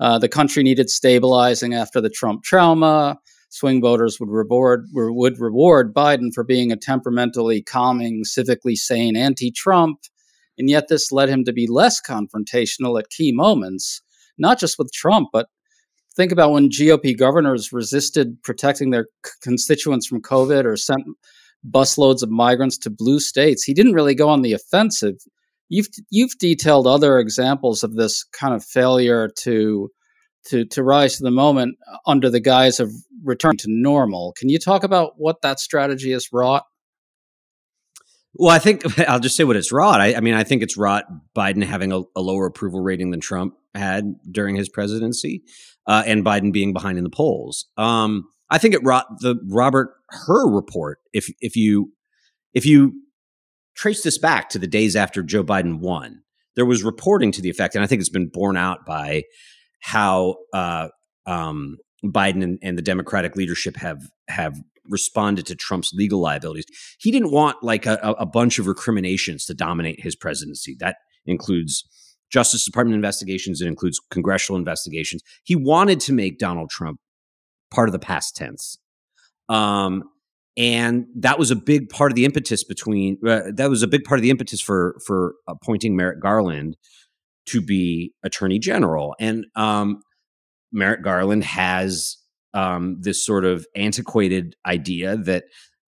uh, 0.00 0.18
the 0.18 0.28
country 0.28 0.62
needed 0.62 0.88
stabilizing 0.88 1.74
after 1.74 2.00
the 2.00 2.10
Trump 2.10 2.44
trauma 2.44 3.18
swing 3.50 3.80
voters 3.80 4.18
would 4.20 4.30
reward 4.30 4.86
would 4.92 5.38
reward 5.40 5.94
Biden 5.94 6.32
for 6.34 6.44
being 6.44 6.70
a 6.70 6.76
temperamentally 6.76 7.62
calming, 7.62 8.24
civically 8.24 8.76
sane 8.76 9.16
anti-Trump, 9.16 10.00
and 10.58 10.68
yet 10.68 10.88
this 10.88 11.12
led 11.12 11.28
him 11.28 11.44
to 11.44 11.52
be 11.52 11.66
less 11.66 12.00
confrontational 12.00 12.98
at 12.98 13.10
key 13.10 13.32
moments, 13.32 14.02
not 14.38 14.58
just 14.58 14.78
with 14.78 14.92
Trump, 14.92 15.28
but 15.32 15.48
think 16.14 16.32
about 16.32 16.52
when 16.52 16.68
GOP 16.68 17.16
governors 17.16 17.72
resisted 17.72 18.42
protecting 18.42 18.90
their 18.90 19.06
c- 19.24 19.32
constituents 19.42 20.06
from 20.06 20.20
COVID 20.20 20.64
or 20.64 20.76
sent 20.76 21.02
busloads 21.68 22.22
of 22.22 22.30
migrants 22.30 22.78
to 22.78 22.90
blue 22.90 23.20
states. 23.20 23.64
He 23.64 23.74
didn't 23.74 23.94
really 23.94 24.14
go 24.14 24.28
on 24.28 24.42
the 24.42 24.52
offensive. 24.52 25.16
You've 25.68 25.88
you've 26.10 26.38
detailed 26.38 26.86
other 26.86 27.18
examples 27.18 27.82
of 27.82 27.94
this 27.94 28.24
kind 28.24 28.54
of 28.54 28.64
failure 28.64 29.28
to 29.40 29.90
to 30.46 30.64
to 30.66 30.82
rise 30.82 31.16
to 31.16 31.22
the 31.22 31.30
moment 31.30 31.76
under 32.06 32.30
the 32.30 32.40
guise 32.40 32.80
of 32.80 32.90
return 33.24 33.56
to 33.58 33.66
normal. 33.68 34.32
Can 34.38 34.48
you 34.48 34.58
talk 34.58 34.84
about 34.84 35.12
what 35.16 35.42
that 35.42 35.60
strategy 35.60 36.12
has 36.12 36.32
wrought? 36.32 36.64
Well, 38.34 38.54
I 38.54 38.58
think 38.58 38.98
I'll 39.08 39.20
just 39.20 39.36
say 39.36 39.44
what 39.44 39.56
it's 39.56 39.72
wrought. 39.72 40.00
I, 40.00 40.14
I 40.14 40.20
mean, 40.20 40.34
I 40.34 40.44
think 40.44 40.62
it's 40.62 40.76
wrought 40.76 41.04
Biden 41.36 41.64
having 41.64 41.92
a, 41.92 42.02
a, 42.16 42.20
lower 42.20 42.46
approval 42.46 42.80
rating 42.80 43.10
than 43.10 43.20
Trump 43.20 43.54
had 43.74 44.14
during 44.30 44.56
his 44.56 44.68
presidency, 44.68 45.42
uh, 45.86 46.02
and 46.06 46.24
Biden 46.24 46.52
being 46.52 46.72
behind 46.72 46.98
in 46.98 47.04
the 47.04 47.10
polls. 47.10 47.66
Um, 47.76 48.24
I 48.50 48.58
think 48.58 48.74
it 48.74 48.82
wrought 48.82 49.06
the 49.20 49.36
Robert 49.48 49.90
Hur 50.10 50.50
report. 50.50 51.00
If 51.12 51.30
if 51.40 51.56
you 51.56 51.92
if 52.54 52.64
you 52.64 52.94
trace 53.78 54.02
this 54.02 54.18
back 54.18 54.50
to 54.50 54.58
the 54.58 54.66
days 54.66 54.96
after 54.96 55.22
Joe 55.22 55.44
Biden 55.44 55.78
won, 55.78 56.22
there 56.56 56.66
was 56.66 56.82
reporting 56.82 57.30
to 57.32 57.40
the 57.40 57.48
effect, 57.48 57.74
and 57.74 57.84
I 57.84 57.86
think 57.86 58.00
it's 58.00 58.10
been 58.10 58.28
borne 58.28 58.56
out 58.56 58.84
by 58.84 59.22
how 59.80 60.36
uh, 60.52 60.88
um, 61.26 61.78
Biden 62.04 62.42
and, 62.42 62.58
and 62.62 62.76
the 62.76 62.82
Democratic 62.82 63.36
leadership 63.36 63.76
have 63.76 64.02
have 64.28 64.60
responded 64.90 65.46
to 65.46 65.54
Trump's 65.54 65.92
legal 65.94 66.20
liabilities. 66.20 66.64
He 66.98 67.10
didn't 67.10 67.30
want 67.30 67.62
like 67.62 67.86
a, 67.86 67.98
a, 68.18 68.24
bunch 68.24 68.58
of 68.58 68.66
recriminations 68.66 69.44
to 69.44 69.54
dominate 69.54 70.02
his 70.02 70.16
presidency. 70.16 70.76
That 70.80 70.96
includes 71.26 71.84
Justice 72.32 72.64
Department 72.64 72.94
investigations. 72.94 73.60
It 73.60 73.68
includes 73.68 74.00
congressional 74.10 74.58
investigations. 74.58 75.22
He 75.44 75.54
wanted 75.54 76.00
to 76.00 76.14
make 76.14 76.38
Donald 76.38 76.70
Trump 76.70 76.98
part 77.70 77.88
of 77.88 77.92
the 77.92 77.98
past 77.98 78.34
tense. 78.34 78.78
Um, 79.50 80.04
and 80.58 81.06
that 81.14 81.38
was 81.38 81.52
a 81.52 81.56
big 81.56 81.88
part 81.88 82.10
of 82.10 82.16
the 82.16 82.24
impetus 82.24 82.64
between 82.64 83.16
uh, 83.24 83.42
that 83.54 83.70
was 83.70 83.84
a 83.84 83.86
big 83.86 84.02
part 84.02 84.18
of 84.18 84.22
the 84.22 84.30
impetus 84.30 84.60
for 84.60 84.98
for 85.06 85.36
appointing 85.46 85.96
Merrick 85.96 86.20
Garland 86.20 86.76
to 87.46 87.62
be 87.62 88.12
attorney 88.24 88.58
general. 88.58 89.14
And 89.20 89.46
um, 89.54 90.02
Merrick 90.72 91.02
Garland 91.02 91.44
has 91.44 92.16
um, 92.52 92.98
this 93.00 93.24
sort 93.24 93.44
of 93.44 93.66
antiquated 93.76 94.56
idea 94.66 95.16
that 95.16 95.44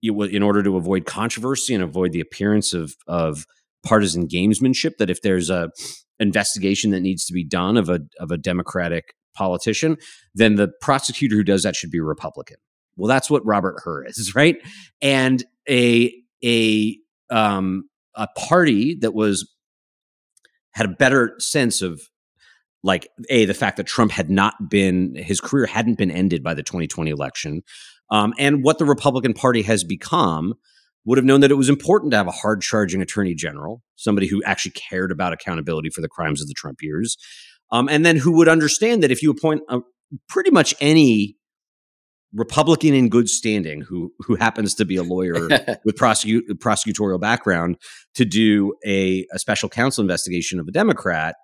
in 0.02 0.42
order 0.42 0.62
to 0.62 0.76
avoid 0.76 1.06
controversy 1.06 1.74
and 1.74 1.82
avoid 1.82 2.12
the 2.12 2.20
appearance 2.20 2.74
of 2.74 2.94
of 3.06 3.46
partisan 3.82 4.28
gamesmanship, 4.28 4.98
that 4.98 5.08
if 5.08 5.22
there's 5.22 5.48
a 5.48 5.70
investigation 6.18 6.90
that 6.90 7.00
needs 7.00 7.24
to 7.24 7.32
be 7.32 7.44
done 7.44 7.78
of 7.78 7.88
a 7.88 8.00
of 8.18 8.30
a 8.30 8.36
Democratic 8.36 9.14
politician, 9.34 9.96
then 10.34 10.56
the 10.56 10.68
prosecutor 10.82 11.34
who 11.34 11.44
does 11.44 11.62
that 11.62 11.74
should 11.74 11.90
be 11.90 11.98
a 11.98 12.02
Republican. 12.02 12.58
Well, 12.96 13.09
that's 13.09 13.31
what 13.31 13.44
Robert 13.44 13.81
Hur 13.85 14.07
is, 14.07 14.33
right? 14.35 14.57
And 15.00 15.44
a 15.68 16.12
a 16.44 16.98
um, 17.31 17.85
a 18.14 18.29
party 18.37 18.96
that 19.00 19.14
was 19.14 19.50
had 20.72 20.87
a 20.87 20.90
better 20.90 21.35
sense 21.38 21.83
of 21.83 22.00
like 22.83 23.09
a 23.29 23.44
the 23.44 23.55
fact 23.55 23.76
that 23.76 23.87
Trump 23.87 24.12
had 24.12 24.31
not 24.31 24.70
been 24.70 25.14
his 25.14 25.40
career 25.40 25.66
hadn't 25.66 25.98
been 25.98 26.11
ended 26.11 26.42
by 26.42 26.55
the 26.55 26.62
2020 26.62 27.11
election, 27.11 27.62
um, 28.11 28.33
and 28.38 28.64
what 28.64 28.79
the 28.79 28.85
Republican 28.85 29.35
Party 29.35 29.62
has 29.62 29.85
become 29.85 30.55
would 31.05 31.18
have 31.18 31.24
known 31.24 31.40
that 31.40 31.50
it 31.50 31.55
was 31.55 31.68
important 31.68 32.11
to 32.12 32.16
have 32.16 32.26
a 32.26 32.33
hard 32.33 32.61
charging 32.61 33.00
attorney 33.00 33.35
general, 33.35 33.83
somebody 33.96 34.26
who 34.26 34.42
actually 34.44 34.72
cared 34.72 35.11
about 35.11 35.33
accountability 35.33 35.88
for 35.88 36.03
the 36.03 36.09
crimes 36.09 36.42
of 36.42 36.48
the 36.48 36.55
Trump 36.55 36.79
years, 36.83 37.16
um, 37.72 37.88
and 37.88 38.05
then 38.05 38.16
who 38.16 38.33
would 38.33 38.48
understand 38.48 39.03
that 39.03 39.11
if 39.11 39.22
you 39.22 39.31
appoint 39.31 39.62
a, 39.68 39.81
pretty 40.29 40.50
much 40.50 40.74
any 40.81 41.37
Republican 42.32 42.94
in 42.94 43.08
good 43.08 43.28
standing 43.28 43.80
who 43.82 44.12
who 44.20 44.36
happens 44.36 44.74
to 44.76 44.84
be 44.84 44.96
a 44.96 45.02
lawyer 45.02 45.48
with 45.84 45.96
prosecute, 45.96 46.46
prosecutorial 46.60 47.20
background 47.20 47.76
to 48.14 48.24
do 48.24 48.74
a, 48.86 49.26
a 49.32 49.38
special 49.38 49.68
counsel 49.68 50.02
investigation 50.02 50.60
of 50.60 50.68
a 50.68 50.70
Democrat, 50.70 51.36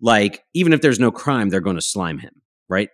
like 0.00 0.42
even 0.54 0.72
if 0.72 0.80
there's 0.80 1.00
no 1.00 1.10
crime, 1.10 1.48
they're 1.48 1.60
going 1.60 1.76
to 1.76 1.82
slime 1.82 2.18
him, 2.18 2.42
right? 2.68 2.90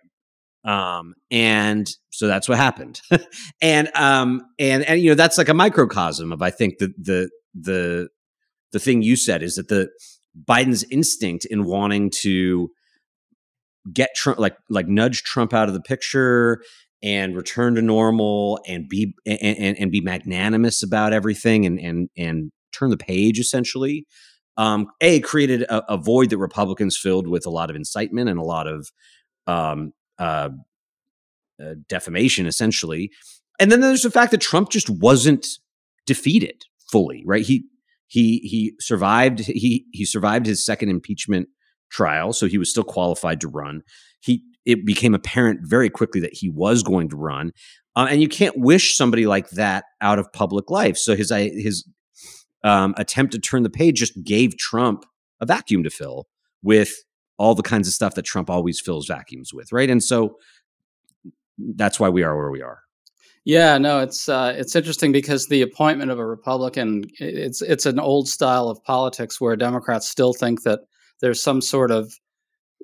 Um, 0.63 1.13
and 1.31 1.89
so 2.09 2.27
that's 2.27 2.49
what 2.49 2.57
happened. 2.57 3.01
and 3.61 3.89
um, 3.95 4.41
and 4.59 4.83
and 4.83 4.99
you 4.99 5.11
know 5.11 5.15
that's 5.15 5.37
like 5.37 5.49
a 5.49 5.53
microcosm 5.53 6.31
of 6.33 6.41
I 6.41 6.49
think 6.49 6.79
the 6.79 6.93
the 6.97 7.29
the 7.53 8.09
the 8.71 8.79
thing 8.79 9.01
you 9.01 9.15
said 9.15 9.43
is 9.43 9.55
that 9.55 9.69
the 9.69 9.89
Biden's 10.45 10.83
instinct 10.91 11.45
in 11.45 11.65
wanting 11.65 12.09
to 12.21 12.69
get 13.93 14.09
Trump 14.15 14.39
like 14.39 14.57
like 14.69 14.87
nudge 14.87 15.23
Trump 15.23 15.53
out 15.53 15.67
of 15.67 15.73
the 15.73 15.81
picture 15.81 16.61
and 17.03 17.35
return 17.35 17.75
to 17.75 17.81
normal 17.81 18.59
and 18.67 18.89
be 18.89 19.13
and, 19.25 19.39
and, 19.41 19.77
and 19.77 19.91
be 19.91 20.01
magnanimous 20.01 20.83
about 20.83 21.13
everything 21.13 21.65
and 21.65 21.79
and 21.79 22.09
and 22.17 22.51
turn 22.71 22.89
the 22.89 22.97
page 22.97 23.39
essentially 23.39 24.05
um, 24.57 24.87
a 25.01 25.19
created 25.19 25.61
a, 25.63 25.93
a, 25.93 25.97
void 25.97 26.31
that 26.31 26.37
republicans 26.37 26.97
filled 26.97 27.27
with 27.27 27.45
a 27.45 27.49
lot 27.49 27.69
of 27.69 27.75
incitement 27.75 28.29
and 28.29 28.39
a 28.39 28.43
lot 28.43 28.67
of 28.67 28.91
um, 29.45 29.93
uh, 30.19 30.49
uh, 31.63 31.73
defamation 31.87 32.45
essentially. 32.45 33.11
And 33.59 33.71
then 33.71 33.81
there's 33.81 34.03
the 34.03 34.11
fact 34.11 34.31
that 34.31 34.41
trump 34.41 34.69
just 34.69 34.89
wasn't 34.89 35.47
defeated 36.05 36.63
fully 36.91 37.23
right? 37.25 37.45
He 37.45 37.65
he 38.07 38.39
he 38.39 38.73
survived 38.79 39.39
he 39.39 39.85
he 39.91 40.05
survived 40.05 40.45
his 40.45 40.63
second 40.63 40.89
impeachment 40.89 41.49
trial 41.89 42.33
so 42.33 42.47
he 42.47 42.57
was 42.57 42.69
still 42.69 42.83
qualified 42.83 43.41
to 43.41 43.47
run. 43.47 43.81
He 44.21 44.43
it 44.67 44.85
became 44.85 45.15
apparent 45.15 45.61
very 45.63 45.89
quickly 45.89 46.19
that 46.19 46.33
he 46.33 46.49
was 46.49 46.83
going 46.83 47.09
to 47.09 47.15
run. 47.15 47.53
Uh, 47.95 48.07
and 48.11 48.21
you 48.21 48.27
can't 48.27 48.55
wish 48.59 48.95
somebody 48.95 49.25
like 49.25 49.49
that 49.51 49.85
out 50.01 50.19
of 50.19 50.31
public 50.33 50.69
life. 50.69 50.97
So 50.97 51.15
his 51.15 51.31
his 51.31 51.87
um, 52.63 52.93
attempt 52.97 53.31
to 53.31 53.39
turn 53.39 53.63
the 53.63 53.69
page 53.69 53.97
just 53.97 54.21
gave 54.23 54.57
Trump 54.57 55.05
a 55.39 55.45
vacuum 55.45 55.83
to 55.83 55.89
fill 55.89 56.27
with 56.61 56.93
all 57.37 57.55
the 57.55 57.63
kinds 57.63 57.87
of 57.87 57.93
stuff 57.93 58.15
that 58.15 58.25
Trump 58.25 58.49
always 58.49 58.81
fills 58.81 59.07
vacuums 59.07 59.53
with, 59.53 59.71
right? 59.71 59.89
And 59.89 60.03
so 60.03 60.37
that's 61.75 61.99
why 61.99 62.09
we 62.09 62.23
are 62.23 62.35
where 62.35 62.51
we 62.51 62.61
are. 62.61 62.79
Yeah, 63.45 63.77
no, 63.77 64.01
it's 64.01 64.27
uh, 64.27 64.53
it's 64.57 64.75
interesting 64.75 65.13
because 65.13 65.47
the 65.47 65.61
appointment 65.61 66.11
of 66.11 66.19
a 66.19 66.25
Republican 66.25 67.05
it's 67.19 67.61
it's 67.61 67.85
an 67.85 67.99
old 67.99 68.27
style 68.27 68.67
of 68.67 68.83
politics 68.83 69.39
where 69.39 69.55
Democrats 69.55 70.09
still 70.09 70.33
think 70.33 70.63
that 70.63 70.81
there's 71.21 71.41
some 71.41 71.61
sort 71.61 71.89
of 71.89 72.13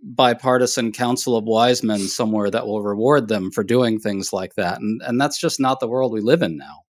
bipartisan 0.03 0.91
council 0.91 1.37
of 1.37 1.45
wise 1.45 1.81
men 1.81 1.99
somewhere 1.99 2.51
that 2.51 2.67
will 2.67 2.83
reward 2.83 3.29
them 3.29 3.51
for 3.51 3.63
doing 3.63 3.99
things 3.99 4.33
like 4.33 4.53
that 4.55 4.79
and 4.79 5.01
and 5.05 5.19
that's 5.19 5.39
just 5.39 5.59
not 5.59 5.79
the 5.79 5.87
world 5.87 6.11
we 6.11 6.19
live 6.19 6.41
in 6.41 6.57
now 6.57 6.81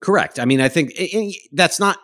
correct 0.00 0.40
i 0.40 0.44
mean 0.44 0.60
i 0.60 0.68
think 0.68 0.92
that's 1.52 1.78
not 1.78 1.98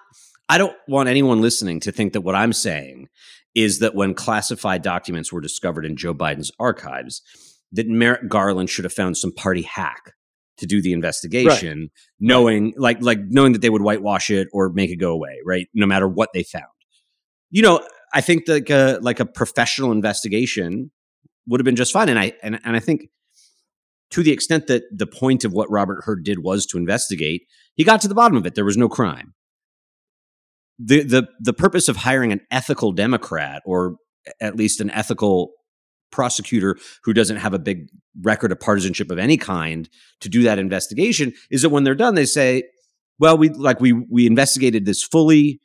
i 0.48 0.56
don't 0.56 0.76
want 0.86 1.08
anyone 1.08 1.40
listening 1.40 1.80
to 1.80 1.90
think 1.90 2.12
that 2.12 2.20
what 2.20 2.36
i'm 2.36 2.52
saying 2.52 3.08
is 3.56 3.80
that 3.80 3.96
when 3.96 4.14
classified 4.14 4.82
documents 4.82 5.32
were 5.32 5.40
discovered 5.40 5.84
in 5.84 5.96
joe 5.96 6.14
biden's 6.14 6.52
archives 6.60 7.20
that 7.72 7.88
merrick 7.88 8.28
garland 8.28 8.70
should 8.70 8.84
have 8.84 8.92
found 8.92 9.16
some 9.16 9.32
party 9.32 9.62
hack 9.62 10.12
to 10.56 10.66
do 10.66 10.80
the 10.80 10.92
investigation 10.92 11.80
right. 11.80 11.90
knowing 12.20 12.66
right. 12.66 12.78
like 12.78 13.02
like 13.02 13.18
knowing 13.28 13.52
that 13.52 13.60
they 13.60 13.70
would 13.70 13.82
whitewash 13.82 14.30
it 14.30 14.46
or 14.52 14.70
make 14.70 14.90
it 14.90 14.96
go 14.96 15.10
away 15.10 15.40
right 15.44 15.66
no 15.74 15.84
matter 15.84 16.06
what 16.06 16.28
they 16.32 16.44
found 16.44 16.64
you 17.50 17.60
know 17.60 17.84
I 18.14 18.20
think 18.20 18.44
like 18.46 18.70
a 18.70 18.98
like 19.02 19.20
a 19.20 19.26
professional 19.26 19.92
investigation 19.92 20.90
would 21.46 21.60
have 21.60 21.64
been 21.64 21.76
just 21.76 21.92
fine. 21.92 22.08
And 22.08 22.18
I 22.18 22.32
and, 22.42 22.60
and 22.64 22.76
I 22.76 22.80
think 22.80 23.08
to 24.10 24.22
the 24.22 24.30
extent 24.30 24.68
that 24.68 24.84
the 24.96 25.06
point 25.06 25.44
of 25.44 25.52
what 25.52 25.70
Robert 25.70 26.04
Hur 26.04 26.16
did 26.16 26.38
was 26.38 26.64
to 26.66 26.78
investigate, 26.78 27.42
he 27.74 27.82
got 27.82 28.00
to 28.02 28.08
the 28.08 28.14
bottom 28.14 28.36
of 28.36 28.46
it. 28.46 28.54
There 28.54 28.64
was 28.64 28.76
no 28.76 28.88
crime. 28.88 29.34
The 30.78 31.02
the 31.02 31.28
the 31.40 31.52
purpose 31.52 31.88
of 31.88 31.96
hiring 31.96 32.32
an 32.32 32.40
ethical 32.50 32.92
Democrat 32.92 33.62
or 33.66 33.96
at 34.40 34.56
least 34.56 34.80
an 34.80 34.90
ethical 34.90 35.52
prosecutor 36.10 36.76
who 37.02 37.12
doesn't 37.12 37.38
have 37.38 37.52
a 37.52 37.58
big 37.58 37.88
record 38.22 38.52
of 38.52 38.60
partisanship 38.60 39.10
of 39.10 39.18
any 39.18 39.36
kind 39.36 39.88
to 40.20 40.28
do 40.28 40.44
that 40.44 40.60
investigation 40.60 41.32
is 41.50 41.62
that 41.62 41.70
when 41.70 41.82
they're 41.82 41.96
done 41.96 42.14
they 42.14 42.24
say 42.24 42.62
well 43.18 43.36
we 43.36 43.48
like 43.48 43.80
we 43.80 43.92
we 43.92 44.24
investigated 44.24 44.86
this 44.86 45.02
fully 45.02 45.60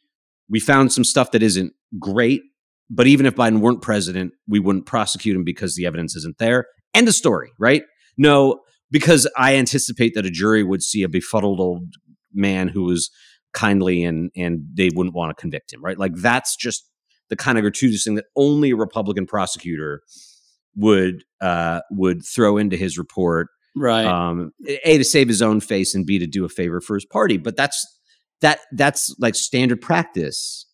we 0.49 0.59
found 0.59 0.91
some 0.91 1.03
stuff 1.03 1.29
that 1.31 1.43
isn't 1.43 1.71
great. 1.97 2.41
But 2.89 3.07
even 3.07 3.25
if 3.25 3.35
Biden 3.35 3.59
weren't 3.59 3.81
president, 3.81 4.33
we 4.47 4.59
wouldn't 4.59 4.85
prosecute 4.85 5.35
him 5.35 5.43
because 5.43 5.75
the 5.75 5.85
evidence 5.85 6.15
isn't 6.15 6.37
there. 6.39 6.65
End 6.93 7.07
of 7.07 7.13
story, 7.13 7.51
right? 7.59 7.83
No, 8.17 8.61
because 8.91 9.29
I 9.37 9.55
anticipate 9.55 10.15
that 10.15 10.25
a 10.25 10.31
jury 10.31 10.63
would 10.63 10.81
see 10.81 11.03
a 11.03 11.09
befuddled 11.09 11.59
old 11.59 11.93
man 12.33 12.67
who 12.67 12.83
was 12.83 13.09
kindly 13.53 14.03
and 14.03 14.31
and 14.35 14.61
they 14.73 14.89
wouldn't 14.93 15.15
want 15.15 15.35
to 15.35 15.39
convict 15.39 15.73
him, 15.73 15.83
right? 15.83 15.97
Like 15.97 16.15
that's 16.15 16.55
just 16.55 16.89
the 17.29 17.35
kind 17.35 17.57
of 17.57 17.61
gratuitous 17.61 18.03
thing 18.03 18.15
that 18.15 18.25
only 18.35 18.71
a 18.71 18.75
Republican 18.75 19.25
prosecutor 19.25 20.01
would 20.75 21.23
uh, 21.41 21.81
would 21.91 22.25
throw 22.25 22.57
into 22.57 22.75
his 22.75 22.97
report, 22.97 23.47
right? 23.75 24.05
Um, 24.05 24.51
a 24.83 24.97
to 24.97 25.03
save 25.03 25.27
his 25.27 25.41
own 25.41 25.59
face 25.59 25.93
and 25.93 26.05
b 26.05 26.19
to 26.19 26.27
do 26.27 26.45
a 26.45 26.49
favor 26.49 26.81
for 26.81 26.95
his 26.95 27.05
party. 27.05 27.37
But 27.37 27.55
that's 27.55 27.85
that 28.41 28.59
that's 28.73 29.15
like 29.19 29.35
standard 29.35 29.81
practice 29.81 30.65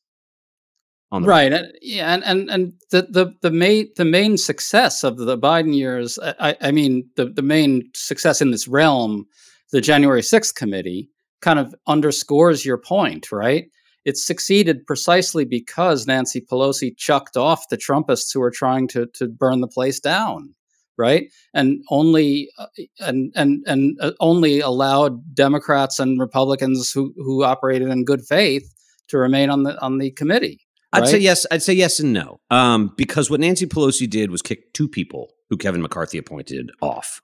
right 1.23 1.53
and, 1.53 1.71
yeah 1.81 2.13
and 2.13 2.23
and, 2.23 2.49
and 2.49 2.73
the, 2.91 3.03
the 3.09 3.33
the 3.41 3.51
main 3.51 3.89
the 3.95 4.05
main 4.05 4.37
success 4.37 5.03
of 5.03 5.17
the 5.17 5.37
biden 5.37 5.75
years 5.75 6.17
i 6.39 6.55
i 6.61 6.71
mean 6.71 7.07
the, 7.15 7.25
the 7.25 7.41
main 7.41 7.89
success 7.93 8.41
in 8.41 8.51
this 8.51 8.67
realm 8.67 9.25
the 9.71 9.81
january 9.81 10.21
6th 10.21 10.55
committee 10.55 11.09
kind 11.41 11.59
of 11.59 11.75
underscores 11.87 12.65
your 12.65 12.77
point 12.77 13.31
right? 13.31 13.65
It 14.03 14.17
succeeded 14.17 14.85
precisely 14.85 15.45
because 15.45 16.07
nancy 16.07 16.41
pelosi 16.41 16.95
chucked 16.97 17.37
off 17.37 17.69
the 17.69 17.77
trumpists 17.77 18.33
who 18.33 18.39
were 18.39 18.51
trying 18.51 18.87
to 18.89 19.07
to 19.13 19.27
burn 19.27 19.61
the 19.61 19.67
place 19.67 19.99
down 19.99 20.53
right? 20.97 21.29
And 21.53 21.83
only 21.89 22.49
uh, 22.57 22.67
and 22.99 23.31
and 23.35 23.63
and 23.67 23.97
uh, 24.01 24.11
only 24.19 24.61
allowed 24.61 25.35
democrats 25.35 25.99
and 25.99 26.19
republicans 26.19 26.91
who 26.91 27.13
who 27.17 27.43
operated 27.43 27.89
in 27.89 28.05
good 28.05 28.21
faith 28.21 28.73
to 29.09 29.17
remain 29.17 29.49
on 29.49 29.63
the 29.63 29.79
on 29.81 29.97
the 29.97 30.11
committee 30.11 30.64
I'd 30.95 31.07
say 31.07 31.19
yes. 31.19 31.45
I'd 31.51 31.63
say 31.63 31.73
yes 31.73 31.99
and 31.99 32.13
no. 32.13 32.39
Um, 32.49 32.93
because 32.97 33.29
what 33.29 33.39
Nancy 33.39 33.65
Pelosi 33.65 34.09
did 34.09 34.31
was 34.31 34.41
kick 34.41 34.73
two 34.73 34.87
people 34.87 35.29
who 35.49 35.57
Kevin 35.57 35.81
McCarthy 35.81 36.17
appointed 36.17 36.71
off. 36.81 37.21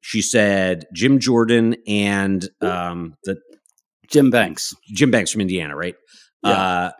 She 0.00 0.22
said 0.22 0.86
Jim 0.92 1.18
Jordan 1.18 1.76
and 1.86 2.48
um, 2.60 3.14
the 3.24 3.38
Jim 4.08 4.30
Banks, 4.30 4.74
Jim 4.92 5.10
Banks 5.10 5.30
from 5.30 5.42
Indiana, 5.42 5.76
right? 5.76 5.94
Yeah. 6.42 6.50
Uh, 6.50 6.90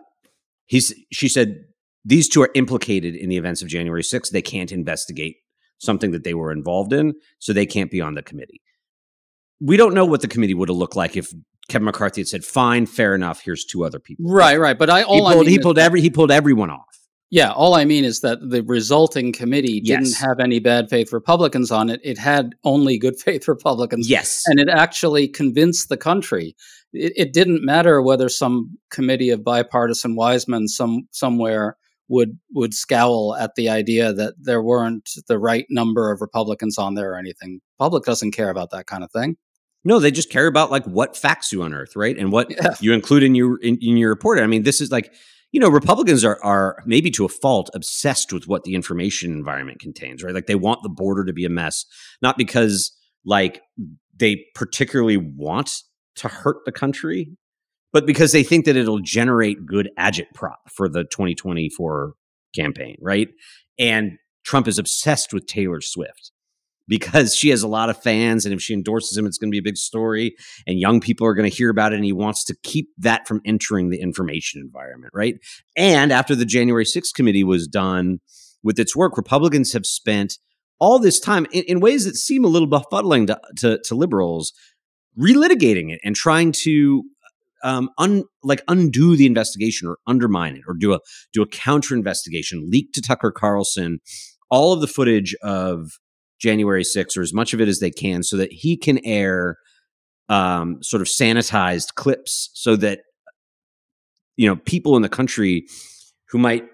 he's. 0.67 0.95
She 1.13 1.29
said 1.29 1.65
these 2.05 2.29
two 2.29 2.43
are 2.43 2.51
implicated 2.55 3.15
in 3.15 3.29
the 3.29 3.37
events 3.37 3.63
of 3.63 3.69
January 3.69 4.03
6th. 4.03 4.31
They 4.31 4.43
can't 4.43 4.73
investigate 4.73 5.37
something 5.79 6.11
that 6.13 6.25
they 6.25 6.35
were 6.35 6.53
involved 6.53 6.93
in, 6.93 7.15
so 7.39 7.53
they 7.53 7.67
can't 7.67 7.91
be 7.91 8.01
on 8.01 8.15
the 8.15 8.23
committee. 8.23 8.61
We 9.61 9.77
don't 9.77 9.95
know 9.95 10.07
what 10.07 10.21
the 10.21 10.29
committee 10.29 10.55
would 10.55 10.69
have 10.69 10.77
looked 10.77 10.97
like 10.97 11.17
if 11.17 11.33
Kevin 11.71 11.87
McCarthy 11.87 12.21
had 12.21 12.29
said, 12.29 12.45
"Fine, 12.45 12.87
fair 12.87 13.15
enough. 13.15 13.41
Here's 13.43 13.65
two 13.65 13.85
other 13.85 13.99
people." 13.99 14.27
Right, 14.29 14.59
right. 14.59 14.79
But 14.79 14.91
I 14.91 15.03
all 15.03 15.15
he 15.15 15.21
pulled, 15.21 15.33
I 15.33 15.41
mean 15.41 15.49
he 15.49 15.59
pulled 15.59 15.79
every 15.79 16.01
he 16.01 16.11
pulled 16.11 16.31
everyone 16.31 16.71
off. 16.71 16.85
Yeah, 17.31 17.53
all 17.53 17.75
I 17.75 17.85
mean 17.85 18.05
is 18.05 18.21
that 18.21 18.41
the 18.41 18.63
resulting 18.65 19.33
committee 19.33 19.81
didn't 19.81 20.17
have 20.17 20.41
any 20.41 20.59
bad 20.59 20.91
faith 20.91 21.13
Republicans 21.13 21.71
on 21.71 21.89
it. 21.89 22.01
It 22.03 22.19
had 22.19 22.57
only 22.65 22.99
good 22.99 23.19
faith 23.25 23.47
Republicans. 23.47 24.11
Yes, 24.11 24.43
and 24.47 24.59
it 24.59 24.69
actually 24.69 25.29
convinced 25.29 25.89
the 25.89 25.97
country. 25.97 26.57
It, 26.93 27.13
it 27.17 27.33
didn't 27.33 27.65
matter 27.65 28.03
whether 28.03 28.29
some 28.29 28.77
committee 28.91 29.31
of 29.31 29.45
bipartisan 29.45 30.17
wise 30.17 30.49
men 30.49 30.67
some 30.67 31.07
somewhere 31.13 31.77
would 32.09 32.37
would 32.53 32.75
scowl 32.75 33.37
at 33.39 33.55
the 33.55 33.69
idea 33.69 34.13
that 34.13 34.35
there 34.41 34.61
weren't 34.61 35.09
the 35.29 35.39
right 35.39 35.67
number 35.71 36.11
of 36.11 36.21
Republicans 36.21 36.77
on 36.77 36.95
there 36.95 37.13
or 37.13 37.17
anything. 37.17 37.61
Public 37.79 38.05
doesn't 38.05 38.33
care 38.33 38.51
about 38.51 38.71
that 38.73 38.87
kind 38.87 39.05
of 39.05 39.13
thing. 39.13 39.37
No, 39.85 39.99
they 39.99 40.11
just 40.11 40.31
care 40.31 40.47
about 40.47 40.71
like 40.71 40.85
what 40.85 41.17
facts 41.17 41.53
you 41.53 41.63
unearth, 41.63 41.97
right? 41.97 42.17
And 42.17 42.33
what 42.33 42.51
yeah. 42.51 42.75
you 42.81 42.93
include 42.93 43.23
in 43.23 43.35
your 43.35 43.59
in, 43.61 43.79
in 43.81 43.97
your 43.97 44.11
report. 44.11 44.39
I 44.39 44.47
mean, 44.47 44.63
this 44.63 44.81
is 44.81 44.91
like 44.91 45.13
you 45.53 45.61
know, 45.61 45.69
Republicans 45.69 46.25
are 46.25 46.39
are 46.43 46.83
maybe 46.87 47.11
to 47.13 47.25
a 47.25 47.29
fault 47.29 47.71
obsessed 47.75 48.33
with 48.33 48.47
what 48.47 48.65
the 48.65 48.75
information 48.75 49.33
environment 49.33 49.81
contains, 49.81 50.23
right? 50.23 50.35
Like 50.35 50.47
they 50.47 50.55
want 50.55 50.83
the 50.83 50.89
border 50.89 51.25
to 51.25 51.33
be 51.33 51.45
a 51.45 51.51
mess, 51.51 51.85
not 52.23 52.37
because 52.37 52.93
like 53.25 53.63
they 54.17 54.45
particularly 54.55 55.17
want 55.17 55.83
to 56.17 56.29
hurt 56.29 56.59
the 56.67 56.73
country, 56.73 57.31
but 57.93 58.07
because 58.07 58.33
they 58.33 58.43
think 58.43 58.67
that 58.67 58.77
it'll 58.77 59.01
generate 59.01 59.67
good 59.67 59.91
agitprop 59.99 60.57
for 60.69 60.89
the 60.89 61.05
2024 61.05 62.13
campaign, 62.55 62.97
right? 63.01 63.29
And 63.79 64.19
Trump 64.45 64.69
is 64.69 64.79
obsessed 64.79 65.33
with 65.33 65.47
Taylor 65.47 65.81
Swift 65.81 66.33
because 66.91 67.37
she 67.37 67.49
has 67.49 67.63
a 67.63 67.69
lot 67.69 67.89
of 67.89 68.03
fans 68.03 68.45
and 68.45 68.53
if 68.53 68.61
she 68.61 68.75
endorses 68.75 69.17
him 69.17 69.25
it's 69.25 69.39
going 69.39 69.49
to 69.49 69.55
be 69.55 69.59
a 69.59 69.63
big 69.63 69.79
story 69.79 70.35
and 70.67 70.79
young 70.79 71.01
people 71.01 71.27
are 71.27 71.35
going 71.35 71.49
to 71.49 71.57
hear 71.57 71.71
about 71.71 71.93
it 71.93 71.97
and 71.97 72.05
he 72.05 72.13
wants 72.13 72.45
to 72.45 72.55
keep 72.63 72.89
that 72.99 73.27
from 73.27 73.41
entering 73.47 73.89
the 73.89 74.01
information 74.01 74.61
environment 74.61 75.13
right? 75.15 75.37
And 75.77 76.13
after 76.13 76.35
the 76.35 76.45
january 76.45 76.85
6th 76.85 77.15
committee 77.15 77.45
was 77.45 77.67
done 77.67 78.19
with 78.63 78.79
its 78.79 78.95
work 78.95 79.17
republicans 79.17 79.73
have 79.73 79.87
spent 79.87 80.39
all 80.81 80.99
this 80.99 81.21
time 81.21 81.47
in, 81.53 81.63
in 81.65 81.81
ways 81.81 82.05
that 82.05 82.17
seem 82.17 82.45
a 82.45 82.49
little 82.49 82.69
befuddling 82.69 83.27
to, 83.29 83.41
to, 83.59 83.79
to 83.85 83.95
liberals 83.95 84.53
relitigating 85.19 85.93
it 85.93 86.01
and 86.05 86.17
trying 86.17 86.53
to 86.53 87.05
um, 87.63 87.91
un, 87.99 88.25
like 88.43 88.63
undo 88.69 89.17
the 89.17 89.27
investigation 89.27 89.87
or 89.87 89.99
undermine 90.07 90.57
it 90.57 90.63
or 90.67 90.75
do 90.75 90.95
a 90.95 91.01
do 91.35 91.43
a 91.43 91.47
counter 91.47 91.95
investigation, 91.95 92.71
leak 92.71 92.93
to 92.95 93.03
Tucker 93.03 93.31
Carlson 93.31 94.01
all 94.51 94.73
of 94.73 94.81
the 94.81 94.87
footage 94.87 95.35
of 95.43 95.93
January 96.41 96.83
6th 96.83 97.17
or 97.17 97.23
as 97.23 97.33
much 97.33 97.53
of 97.53 97.61
it 97.61 97.69
as 97.69 97.81
they 97.81 97.91
can 97.91 98.23
so 98.23 98.37
that 98.37 98.53
he 98.53 98.77
can 98.77 98.99
air 99.05 99.57
um, 100.29 100.83
sort 100.83 101.03
of 101.03 101.09
sanitized 101.09 101.95
clips 101.97 102.51
so 102.55 102.77
that 102.77 103.01
you 104.37 104.49
know 104.49 104.57
people 104.57 104.97
in 104.97 105.03
the 105.03 105.09
country 105.09 105.67
who 106.31 106.39
might 106.39 106.65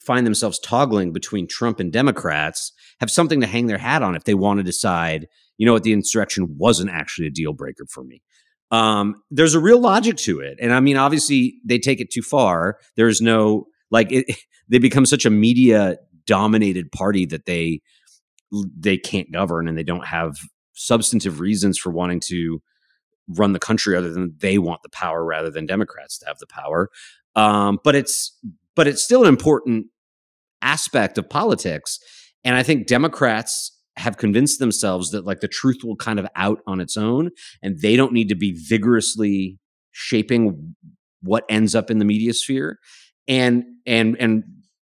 find 0.00 0.26
themselves 0.26 0.58
toggling 0.58 1.12
between 1.12 1.46
Trump 1.46 1.80
and 1.80 1.92
Democrats 1.92 2.72
have 3.00 3.10
something 3.10 3.40
to 3.40 3.46
hang 3.46 3.66
their 3.66 3.78
hat 3.78 4.02
on 4.02 4.16
if 4.16 4.24
they 4.24 4.34
want 4.34 4.58
to 4.58 4.64
decide, 4.64 5.26
you 5.58 5.66
know 5.66 5.72
what, 5.72 5.82
the 5.82 5.92
insurrection 5.92 6.56
wasn't 6.58 6.90
actually 6.90 7.26
a 7.26 7.30
deal 7.30 7.52
breaker 7.52 7.84
for 7.90 8.04
me. 8.04 8.22
Um, 8.70 9.22
there's 9.30 9.54
a 9.54 9.60
real 9.60 9.80
logic 9.80 10.16
to 10.18 10.40
it. 10.40 10.58
And 10.60 10.72
I 10.72 10.80
mean, 10.80 10.96
obviously, 10.96 11.56
they 11.66 11.78
take 11.78 12.00
it 12.00 12.10
too 12.10 12.22
far. 12.22 12.78
There's 12.96 13.20
no, 13.20 13.66
like, 13.90 14.10
it, 14.12 14.34
they 14.68 14.78
become 14.78 15.06
such 15.06 15.26
a 15.26 15.30
media 15.30 15.96
dominated 16.26 16.92
party 16.92 17.26
that 17.26 17.46
they 17.46 17.80
they 18.52 18.96
can't 18.96 19.32
govern 19.32 19.68
and 19.68 19.76
they 19.76 19.82
don't 19.82 20.06
have 20.06 20.36
substantive 20.74 21.40
reasons 21.40 21.78
for 21.78 21.90
wanting 21.90 22.20
to 22.28 22.60
run 23.28 23.52
the 23.52 23.58
country 23.58 23.96
other 23.96 24.10
than 24.10 24.34
they 24.38 24.58
want 24.58 24.82
the 24.82 24.88
power 24.88 25.24
rather 25.24 25.50
than 25.50 25.66
Democrats 25.66 26.18
to 26.18 26.26
have 26.26 26.38
the 26.38 26.46
power. 26.46 26.88
Um, 27.36 27.78
but 27.84 27.94
it's 27.94 28.36
but 28.74 28.86
it's 28.86 29.02
still 29.02 29.22
an 29.22 29.28
important 29.28 29.86
aspect 30.62 31.18
of 31.18 31.28
politics. 31.28 31.98
And 32.44 32.56
I 32.56 32.62
think 32.62 32.86
Democrats 32.86 33.76
have 33.96 34.16
convinced 34.16 34.58
themselves 34.58 35.10
that 35.10 35.26
like 35.26 35.40
the 35.40 35.48
truth 35.48 35.78
will 35.84 35.96
kind 35.96 36.18
of 36.18 36.26
out 36.34 36.60
on 36.66 36.80
its 36.80 36.96
own 36.96 37.30
and 37.62 37.80
they 37.80 37.96
don't 37.96 38.12
need 38.12 38.28
to 38.28 38.34
be 38.34 38.52
vigorously 38.52 39.58
shaping 39.92 40.74
what 41.22 41.44
ends 41.48 41.74
up 41.74 41.90
in 41.90 41.98
the 41.98 42.04
media 42.04 42.32
sphere 42.32 42.78
and 43.28 43.64
and 43.86 44.16
and 44.18 44.44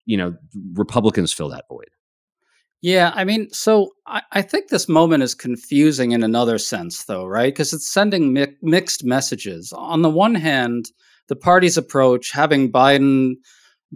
you 0.06 0.18
know 0.18 0.34
republicans 0.74 1.32
fill 1.32 1.50
that 1.50 1.66
void 1.70 1.90
yeah 2.82 3.12
i 3.16 3.24
mean 3.24 3.50
so 3.52 3.92
i, 4.08 4.22
I 4.32 4.42
think 4.42 4.70
this 4.70 4.90
moment 4.90 5.24
is 5.24 5.34
confusing 5.36 6.12
in 6.12 6.24
another 6.24 6.58
sense 6.58 7.06
though 7.06 7.26
right 7.26 7.54
because 7.54 7.74
it's 7.74 7.92
sending 7.92 8.34
mi- 8.34 8.56
mixed 8.62 9.04
messages 9.04 9.74
on 9.74 10.02
the 10.02 10.10
one 10.10 10.36
hand 10.36 10.92
the 11.28 11.36
party's 11.36 11.78
approach 11.78 12.32
having 12.32 12.72
biden 12.72 13.36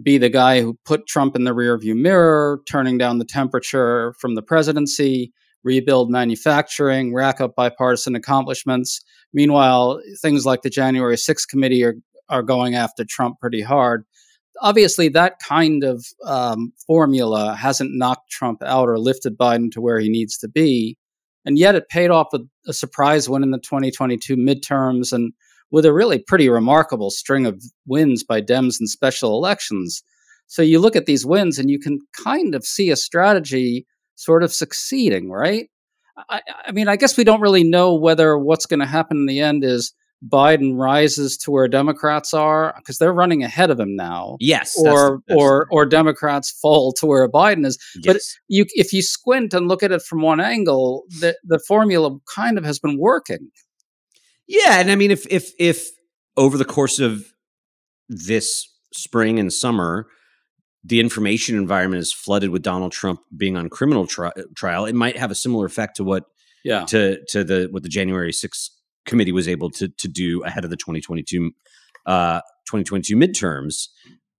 be 0.02 0.18
the 0.18 0.28
guy 0.28 0.60
who 0.60 0.78
put 0.84 1.06
Trump 1.06 1.36
in 1.36 1.44
the 1.44 1.54
rearview 1.54 1.94
mirror, 1.94 2.60
turning 2.68 2.98
down 2.98 3.18
the 3.18 3.24
temperature 3.24 4.14
from 4.18 4.34
the 4.34 4.42
presidency, 4.42 5.32
rebuild 5.62 6.10
manufacturing, 6.10 7.12
rack 7.14 7.40
up 7.40 7.54
bipartisan 7.54 8.14
accomplishments. 8.14 9.00
Meanwhile, 9.32 10.00
things 10.22 10.46
like 10.46 10.62
the 10.62 10.70
January 10.70 11.16
6th 11.16 11.48
committee 11.48 11.84
are, 11.84 11.94
are 12.28 12.42
going 12.42 12.74
after 12.74 13.04
Trump 13.04 13.38
pretty 13.40 13.60
hard. 13.60 14.04
Obviously, 14.62 15.08
that 15.08 15.38
kind 15.46 15.84
of 15.84 16.04
um, 16.24 16.72
formula 16.86 17.54
hasn't 17.54 17.96
knocked 17.96 18.30
Trump 18.30 18.62
out 18.62 18.88
or 18.88 18.98
lifted 18.98 19.38
Biden 19.38 19.70
to 19.72 19.80
where 19.80 19.98
he 19.98 20.08
needs 20.08 20.36
to 20.38 20.48
be. 20.48 20.96
And 21.44 21.58
yet 21.58 21.74
it 21.74 21.88
paid 21.88 22.10
off 22.10 22.28
with 22.32 22.46
a 22.66 22.72
surprise 22.72 23.28
win 23.28 23.42
in 23.42 23.50
the 23.50 23.58
2022 23.58 24.36
midterms 24.36 25.12
and 25.12 25.32
with 25.70 25.86
a 25.86 25.92
really 25.92 26.18
pretty 26.18 26.48
remarkable 26.48 27.10
string 27.10 27.46
of 27.46 27.62
wins 27.86 28.24
by 28.24 28.42
Dems 28.42 28.80
in 28.80 28.86
special 28.86 29.34
elections. 29.34 30.02
So 30.46 30.62
you 30.62 30.80
look 30.80 30.96
at 30.96 31.06
these 31.06 31.24
wins 31.24 31.58
and 31.58 31.70
you 31.70 31.78
can 31.78 32.00
kind 32.12 32.54
of 32.54 32.64
see 32.64 32.90
a 32.90 32.96
strategy 32.96 33.86
sort 34.16 34.42
of 34.42 34.52
succeeding, 34.52 35.30
right? 35.30 35.70
I, 36.28 36.40
I 36.66 36.72
mean, 36.72 36.88
I 36.88 36.96
guess 36.96 37.16
we 37.16 37.24
don't 37.24 37.40
really 37.40 37.64
know 37.64 37.94
whether 37.94 38.36
what's 38.36 38.66
going 38.66 38.80
to 38.80 38.86
happen 38.86 39.16
in 39.16 39.26
the 39.26 39.40
end 39.40 39.64
is 39.64 39.94
Biden 40.26 40.78
rises 40.78 41.36
to 41.38 41.50
where 41.50 41.66
Democrats 41.66 42.34
are 42.34 42.74
because 42.76 42.98
they're 42.98 43.12
running 43.12 43.42
ahead 43.42 43.70
of 43.70 43.80
him 43.80 43.96
now. 43.96 44.36
Yes, 44.38 44.76
or 44.78 45.22
that's, 45.26 45.40
or 45.40 45.66
or 45.70 45.86
Democrats 45.86 46.50
fall 46.50 46.92
to 46.94 47.06
where 47.06 47.28
Biden 47.28 47.64
is. 47.64 47.78
Yes. 47.96 48.04
But 48.06 48.22
you, 48.48 48.66
if 48.74 48.92
you 48.92 49.02
squint 49.02 49.54
and 49.54 49.68
look 49.68 49.82
at 49.82 49.92
it 49.92 50.02
from 50.02 50.20
one 50.20 50.40
angle, 50.40 51.04
the 51.20 51.36
the 51.44 51.58
formula 51.58 52.18
kind 52.32 52.58
of 52.58 52.64
has 52.64 52.78
been 52.78 52.98
working. 52.98 53.50
Yeah, 54.46 54.80
and 54.80 54.90
I 54.90 54.96
mean, 54.96 55.10
if 55.10 55.26
if 55.30 55.52
if 55.58 55.88
over 56.36 56.58
the 56.58 56.64
course 56.64 56.98
of 56.98 57.24
this 58.08 58.68
spring 58.92 59.38
and 59.38 59.52
summer, 59.52 60.06
the 60.84 61.00
information 61.00 61.56
environment 61.56 62.02
is 62.02 62.12
flooded 62.12 62.50
with 62.50 62.62
Donald 62.62 62.92
Trump 62.92 63.20
being 63.34 63.56
on 63.56 63.70
criminal 63.70 64.06
tri- 64.06 64.32
trial, 64.54 64.84
it 64.84 64.94
might 64.94 65.16
have 65.16 65.30
a 65.30 65.34
similar 65.34 65.64
effect 65.64 65.96
to 65.96 66.04
what 66.04 66.24
yeah 66.62 66.84
to 66.84 67.24
to 67.28 67.42
the 67.42 67.68
what 67.70 67.82
the 67.82 67.88
January 67.88 68.32
6th 68.32 68.68
committee 69.06 69.32
was 69.32 69.48
able 69.48 69.70
to 69.70 69.88
to 69.88 70.08
do 70.08 70.42
ahead 70.44 70.64
of 70.64 70.70
the 70.70 70.76
2022 70.76 71.50
uh 72.06 72.40
2022 72.66 73.16
midterms. 73.16 73.88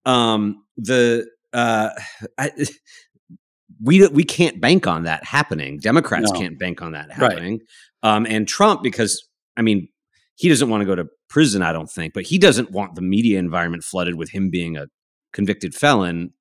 Um 0.05 0.63
the 0.77 1.27
uh 1.53 1.89
I, 2.37 2.51
we 3.83 4.07
we 4.07 4.23
can't 4.23 4.61
bank 4.61 4.87
on 4.87 5.03
that 5.03 5.23
happening. 5.23 5.79
Democrats 5.79 6.31
no. 6.31 6.39
can't 6.39 6.59
bank 6.59 6.81
on 6.81 6.91
that 6.93 7.11
happening. 7.11 7.61
Right. 8.03 8.15
Um 8.15 8.25
and 8.25 8.47
Trump 8.47 8.83
because 8.83 9.27
I 9.57 9.61
mean 9.61 9.87
he 10.35 10.49
doesn't 10.49 10.69
want 10.69 10.81
to 10.81 10.85
go 10.85 10.95
to 10.95 11.07
prison, 11.29 11.61
I 11.61 11.71
don't 11.71 11.89
think, 11.89 12.13
but 12.13 12.23
he 12.23 12.37
doesn't 12.37 12.71
want 12.71 12.95
the 12.95 13.01
media 13.01 13.39
environment 13.39 13.83
flooded 13.83 14.15
with 14.15 14.31
him 14.31 14.49
being 14.49 14.75
a 14.75 14.87
convicted 15.33 15.73
felon 15.73 16.33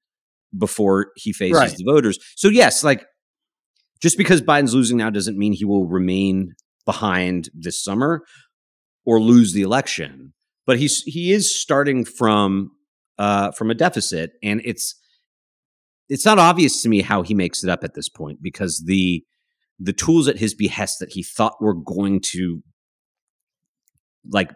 before 0.56 1.12
he 1.16 1.33
faces 1.33 1.61
right. 1.61 1.76
the 1.76 1.85
voters. 1.85 2.18
So 2.37 2.48
yes, 2.48 2.83
like 2.83 3.06
just 4.00 4.16
because 4.16 4.40
Biden's 4.40 4.74
losing 4.74 4.96
now 4.96 5.11
doesn't 5.11 5.38
mean 5.38 5.52
he 5.52 5.64
will 5.64 5.87
remain 5.87 6.54
behind 6.84 7.48
this 7.54 7.82
summer 7.82 8.22
or 9.04 9.20
lose 9.20 9.52
the 9.52 9.62
election. 9.62 10.32
But 10.66 10.78
he's 10.78 11.02
he 11.02 11.32
is 11.32 11.58
starting 11.58 12.04
from 12.04 12.70
uh, 13.18 13.52
from 13.52 13.70
a 13.70 13.74
deficit, 13.74 14.32
and 14.42 14.60
it's 14.64 14.94
it's 16.08 16.24
not 16.24 16.38
obvious 16.38 16.82
to 16.82 16.88
me 16.88 17.02
how 17.02 17.22
he 17.22 17.34
makes 17.34 17.62
it 17.62 17.70
up 17.70 17.84
at 17.84 17.94
this 17.94 18.08
point 18.08 18.38
because 18.42 18.84
the 18.86 19.24
the 19.78 19.92
tools 19.92 20.28
at 20.28 20.38
his 20.38 20.54
behest 20.54 20.98
that 21.00 21.12
he 21.12 21.22
thought 21.22 21.60
were 21.60 21.74
going 21.74 22.20
to 22.20 22.62
like 24.30 24.50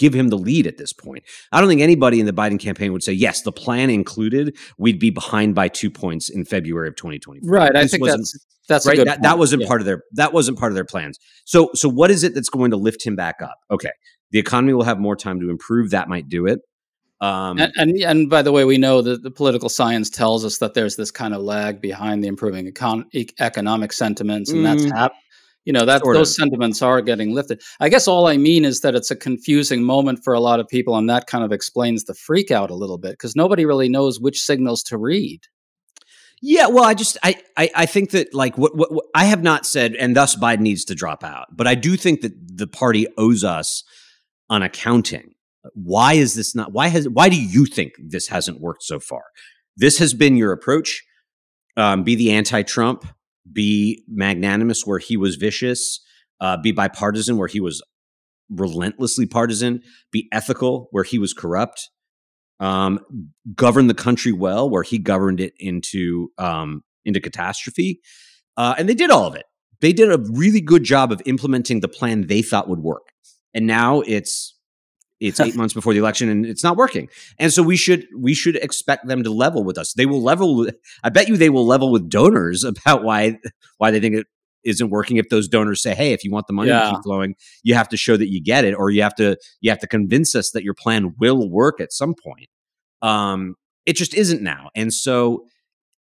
give 0.00 0.14
him 0.14 0.28
the 0.28 0.38
lead 0.38 0.66
at 0.66 0.78
this 0.78 0.92
point. 0.94 1.22
I 1.52 1.60
don't 1.60 1.68
think 1.68 1.82
anybody 1.82 2.18
in 2.18 2.26
the 2.26 2.32
Biden 2.32 2.58
campaign 2.58 2.92
would 2.92 3.02
say, 3.02 3.12
yes, 3.12 3.42
the 3.42 3.52
plan 3.52 3.90
included, 3.90 4.56
we'd 4.78 4.98
be 4.98 5.10
behind 5.10 5.54
by 5.54 5.68
two 5.68 5.90
points 5.90 6.30
in 6.30 6.46
February 6.46 6.88
of 6.88 6.96
2020. 6.96 7.40
Right. 7.44 7.70
This 7.72 7.84
I 7.84 7.86
think 7.86 8.06
that's 8.08 8.46
that's 8.66 8.86
right. 8.86 9.04
That, 9.04 9.22
that, 9.22 9.38
wasn't 9.38 9.62
yeah. 9.62 9.68
part 9.68 9.80
of 9.82 9.84
their 9.84 10.02
that 10.12 10.32
wasn't 10.32 10.58
part 10.58 10.72
of 10.72 10.74
their 10.74 10.84
plans. 10.84 11.18
So 11.44 11.70
so 11.74 11.88
what 11.88 12.10
is 12.10 12.24
it 12.24 12.34
that's 12.34 12.48
going 12.48 12.70
to 12.70 12.78
lift 12.78 13.04
him 13.04 13.14
back 13.14 13.42
up? 13.42 13.58
Okay. 13.70 13.90
The 14.30 14.38
economy 14.38 14.72
will 14.72 14.84
have 14.84 14.98
more 14.98 15.16
time 15.16 15.40
to 15.40 15.50
improve. 15.50 15.90
That 15.90 16.08
might 16.08 16.28
do 16.28 16.46
it. 16.46 16.60
Um, 17.20 17.58
and, 17.58 17.72
and, 17.76 17.96
and 17.98 18.30
by 18.30 18.40
the 18.40 18.50
way, 18.50 18.64
we 18.64 18.78
know 18.78 19.02
that 19.02 19.22
the 19.22 19.30
political 19.30 19.68
science 19.68 20.08
tells 20.08 20.42
us 20.42 20.56
that 20.58 20.72
there's 20.72 20.96
this 20.96 21.10
kind 21.10 21.34
of 21.34 21.42
lag 21.42 21.82
behind 21.82 22.24
the 22.24 22.28
improving 22.28 22.66
econ- 22.72 23.04
economic 23.38 23.92
sentiments, 23.92 24.50
and 24.50 24.60
mm, 24.60 24.62
that's 24.64 24.90
hap- 24.90 25.12
you 25.64 25.72
know 25.72 25.84
that 25.84 26.02
sort 26.02 26.16
those 26.16 26.30
of. 26.30 26.36
sentiments 26.36 26.82
are 26.82 27.00
getting 27.00 27.34
lifted. 27.34 27.60
I 27.80 27.88
guess 27.88 28.08
all 28.08 28.26
i 28.26 28.36
mean 28.36 28.64
is 28.64 28.80
that 28.80 28.94
it's 28.94 29.10
a 29.10 29.16
confusing 29.16 29.82
moment 29.82 30.20
for 30.24 30.34
a 30.34 30.40
lot 30.40 30.60
of 30.60 30.68
people 30.68 30.96
and 30.96 31.08
that 31.10 31.26
kind 31.26 31.44
of 31.44 31.52
explains 31.52 32.04
the 32.04 32.14
freak 32.14 32.50
out 32.50 32.70
a 32.70 32.74
little 32.74 32.98
bit 32.98 33.12
because 33.12 33.36
nobody 33.36 33.64
really 33.64 33.88
knows 33.88 34.20
which 34.20 34.42
signals 34.42 34.82
to 34.84 34.98
read. 34.98 35.40
Yeah 36.42 36.68
well 36.68 36.84
i 36.84 36.94
just 36.94 37.18
i 37.22 37.36
i, 37.56 37.70
I 37.74 37.86
think 37.86 38.10
that 38.10 38.32
like 38.32 38.56
what, 38.56 38.74
what, 38.74 38.92
what 38.92 39.04
i 39.14 39.26
have 39.26 39.42
not 39.42 39.66
said 39.66 39.94
and 39.94 40.16
thus 40.16 40.36
biden 40.36 40.60
needs 40.60 40.86
to 40.86 40.94
drop 40.94 41.22
out 41.22 41.48
but 41.52 41.66
i 41.66 41.74
do 41.74 41.96
think 41.98 42.22
that 42.22 42.32
the 42.56 42.66
party 42.66 43.06
owes 43.18 43.44
us 43.44 43.84
on 44.50 44.62
accounting. 44.62 45.34
Why 45.74 46.14
is 46.14 46.34
this 46.34 46.54
not 46.54 46.72
why 46.72 46.88
has 46.88 47.08
why 47.08 47.28
do 47.28 47.40
you 47.40 47.64
think 47.64 47.92
this 47.98 48.28
hasn't 48.28 48.60
worked 48.60 48.82
so 48.82 48.98
far? 48.98 49.22
This 49.76 49.98
has 49.98 50.12
been 50.12 50.36
your 50.36 50.52
approach 50.52 51.02
um, 51.76 52.02
be 52.02 52.16
the 52.16 52.32
anti-trump 52.32 53.06
be 53.52 54.04
magnanimous 54.08 54.86
where 54.86 54.98
he 54.98 55.16
was 55.16 55.36
vicious, 55.36 56.00
uh, 56.40 56.56
be 56.56 56.72
bipartisan 56.72 57.36
where 57.36 57.48
he 57.48 57.60
was 57.60 57.82
relentlessly 58.50 59.26
partisan, 59.26 59.82
be 60.12 60.28
ethical 60.32 60.88
where 60.90 61.04
he 61.04 61.18
was 61.18 61.32
corrupt, 61.32 61.88
um, 62.58 63.00
govern 63.54 63.86
the 63.86 63.94
country 63.94 64.32
well 64.32 64.68
where 64.68 64.82
he 64.82 64.98
governed 64.98 65.40
it 65.40 65.54
into 65.58 66.30
um, 66.38 66.82
into 67.04 67.20
catastrophe, 67.20 68.00
uh, 68.56 68.74
and 68.78 68.88
they 68.88 68.94
did 68.94 69.10
all 69.10 69.24
of 69.24 69.34
it. 69.34 69.46
They 69.80 69.92
did 69.92 70.12
a 70.12 70.22
really 70.32 70.60
good 70.60 70.84
job 70.84 71.10
of 71.10 71.22
implementing 71.24 71.80
the 71.80 71.88
plan 71.88 72.26
they 72.26 72.42
thought 72.42 72.68
would 72.68 72.80
work, 72.80 73.08
and 73.54 73.66
now 73.66 74.00
it's 74.02 74.54
it's 75.20 75.40
eight 75.40 75.56
months 75.56 75.74
before 75.74 75.92
the 75.92 75.98
election 75.98 76.28
and 76.28 76.46
it's 76.46 76.64
not 76.64 76.76
working. 76.76 77.08
And 77.38 77.52
so 77.52 77.62
we 77.62 77.76
should 77.76 78.06
we 78.16 78.34
should 78.34 78.56
expect 78.56 79.06
them 79.06 79.22
to 79.22 79.30
level 79.30 79.62
with 79.62 79.78
us. 79.78 79.92
They 79.92 80.06
will 80.06 80.22
level. 80.22 80.66
I 81.02 81.10
bet 81.10 81.28
you 81.28 81.36
they 81.36 81.50
will 81.50 81.66
level 81.66 81.90
with 81.90 82.08
donors 82.08 82.64
about 82.64 83.04
why 83.04 83.38
why 83.78 83.90
they 83.90 84.00
think 84.00 84.16
it 84.16 84.26
isn't 84.64 84.90
working. 84.90 85.16
If 85.16 85.28
those 85.28 85.48
donors 85.48 85.82
say, 85.82 85.94
"Hey, 85.94 86.12
if 86.12 86.24
you 86.24 86.30
want 86.30 86.46
the 86.46 86.52
money 86.52 86.70
yeah. 86.70 86.84
to 86.84 86.90
keep 86.90 87.02
flowing, 87.02 87.34
you 87.62 87.74
have 87.74 87.88
to 87.90 87.96
show 87.96 88.16
that 88.16 88.28
you 88.28 88.42
get 88.42 88.64
it, 88.64 88.74
or 88.74 88.90
you 88.90 89.02
have 89.02 89.14
to 89.16 89.36
you 89.60 89.70
have 89.70 89.80
to 89.80 89.86
convince 89.86 90.34
us 90.34 90.50
that 90.50 90.64
your 90.64 90.74
plan 90.74 91.14
will 91.18 91.48
work 91.48 91.80
at 91.80 91.92
some 91.92 92.14
point." 92.14 92.48
Um, 93.02 93.54
it 93.86 93.94
just 93.94 94.14
isn't 94.14 94.42
now, 94.42 94.70
and 94.74 94.92
so 94.92 95.46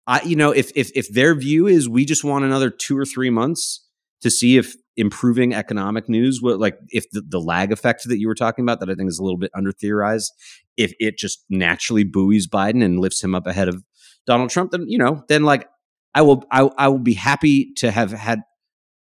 I, 0.08 0.22
you 0.22 0.36
know, 0.36 0.50
if 0.50 0.72
if 0.74 0.90
if 0.94 1.12
their 1.12 1.34
view 1.34 1.66
is 1.66 1.88
we 1.88 2.04
just 2.04 2.24
want 2.24 2.44
another 2.44 2.70
two 2.70 2.98
or 2.98 3.04
three 3.04 3.30
months 3.30 3.84
to 4.22 4.30
see 4.30 4.56
if 4.56 4.74
improving 4.98 5.54
economic 5.54 6.08
news, 6.08 6.42
what 6.42 6.58
like 6.58 6.76
if 6.90 7.08
the, 7.12 7.22
the 7.26 7.40
lag 7.40 7.72
effect 7.72 8.02
that 8.06 8.18
you 8.18 8.28
were 8.28 8.34
talking 8.34 8.64
about 8.64 8.80
that 8.80 8.90
I 8.90 8.94
think 8.94 9.08
is 9.08 9.18
a 9.18 9.22
little 9.22 9.38
bit 9.38 9.50
under 9.54 9.72
theorized, 9.72 10.32
if 10.76 10.92
it 10.98 11.16
just 11.16 11.44
naturally 11.48 12.04
buoys 12.04 12.46
Biden 12.46 12.84
and 12.84 12.98
lifts 13.00 13.22
him 13.24 13.34
up 13.34 13.46
ahead 13.46 13.68
of 13.68 13.82
Donald 14.26 14.50
Trump, 14.50 14.72
then 14.72 14.84
you 14.88 14.98
know, 14.98 15.22
then 15.28 15.44
like 15.44 15.66
I 16.14 16.22
will 16.22 16.44
I, 16.50 16.68
I 16.76 16.88
will 16.88 16.98
be 16.98 17.14
happy 17.14 17.72
to 17.76 17.90
have 17.90 18.10
had 18.12 18.40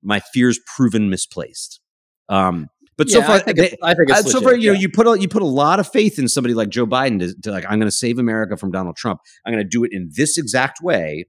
my 0.02 0.20
fears 0.20 0.58
proven 0.76 1.10
misplaced. 1.10 1.80
Um, 2.28 2.68
but 2.96 3.08
so 3.10 3.20
far, 3.26 3.36
I 3.36 3.38
think 3.40 3.56
they- 3.58 3.76
I 3.82 3.94
think 3.94 4.10
it's 4.10 4.18
uh, 4.20 4.22
so 4.22 4.38
legit, 4.38 4.42
far, 4.42 4.54
you 4.56 4.72
know, 4.72 4.78
you 4.78 4.88
put 4.88 5.06
a, 5.06 5.20
you 5.20 5.28
put 5.28 5.42
a 5.42 5.46
lot 5.46 5.80
of 5.80 5.88
faith 5.90 6.18
in 6.18 6.28
somebody 6.28 6.54
like 6.54 6.68
Joe 6.68 6.86
Biden 6.86 7.18
to, 7.20 7.34
to 7.42 7.50
like, 7.50 7.64
I'm 7.64 7.78
going 7.78 7.90
to 7.90 7.90
save 7.92 8.18
America 8.18 8.56
from 8.56 8.70
Donald 8.70 8.96
Trump. 8.96 9.20
I'm 9.44 9.52
going 9.52 9.64
to 9.64 9.68
do 9.68 9.84
it 9.84 9.90
in 9.92 10.10
this 10.14 10.36
exact 10.38 10.80
way. 10.82 11.26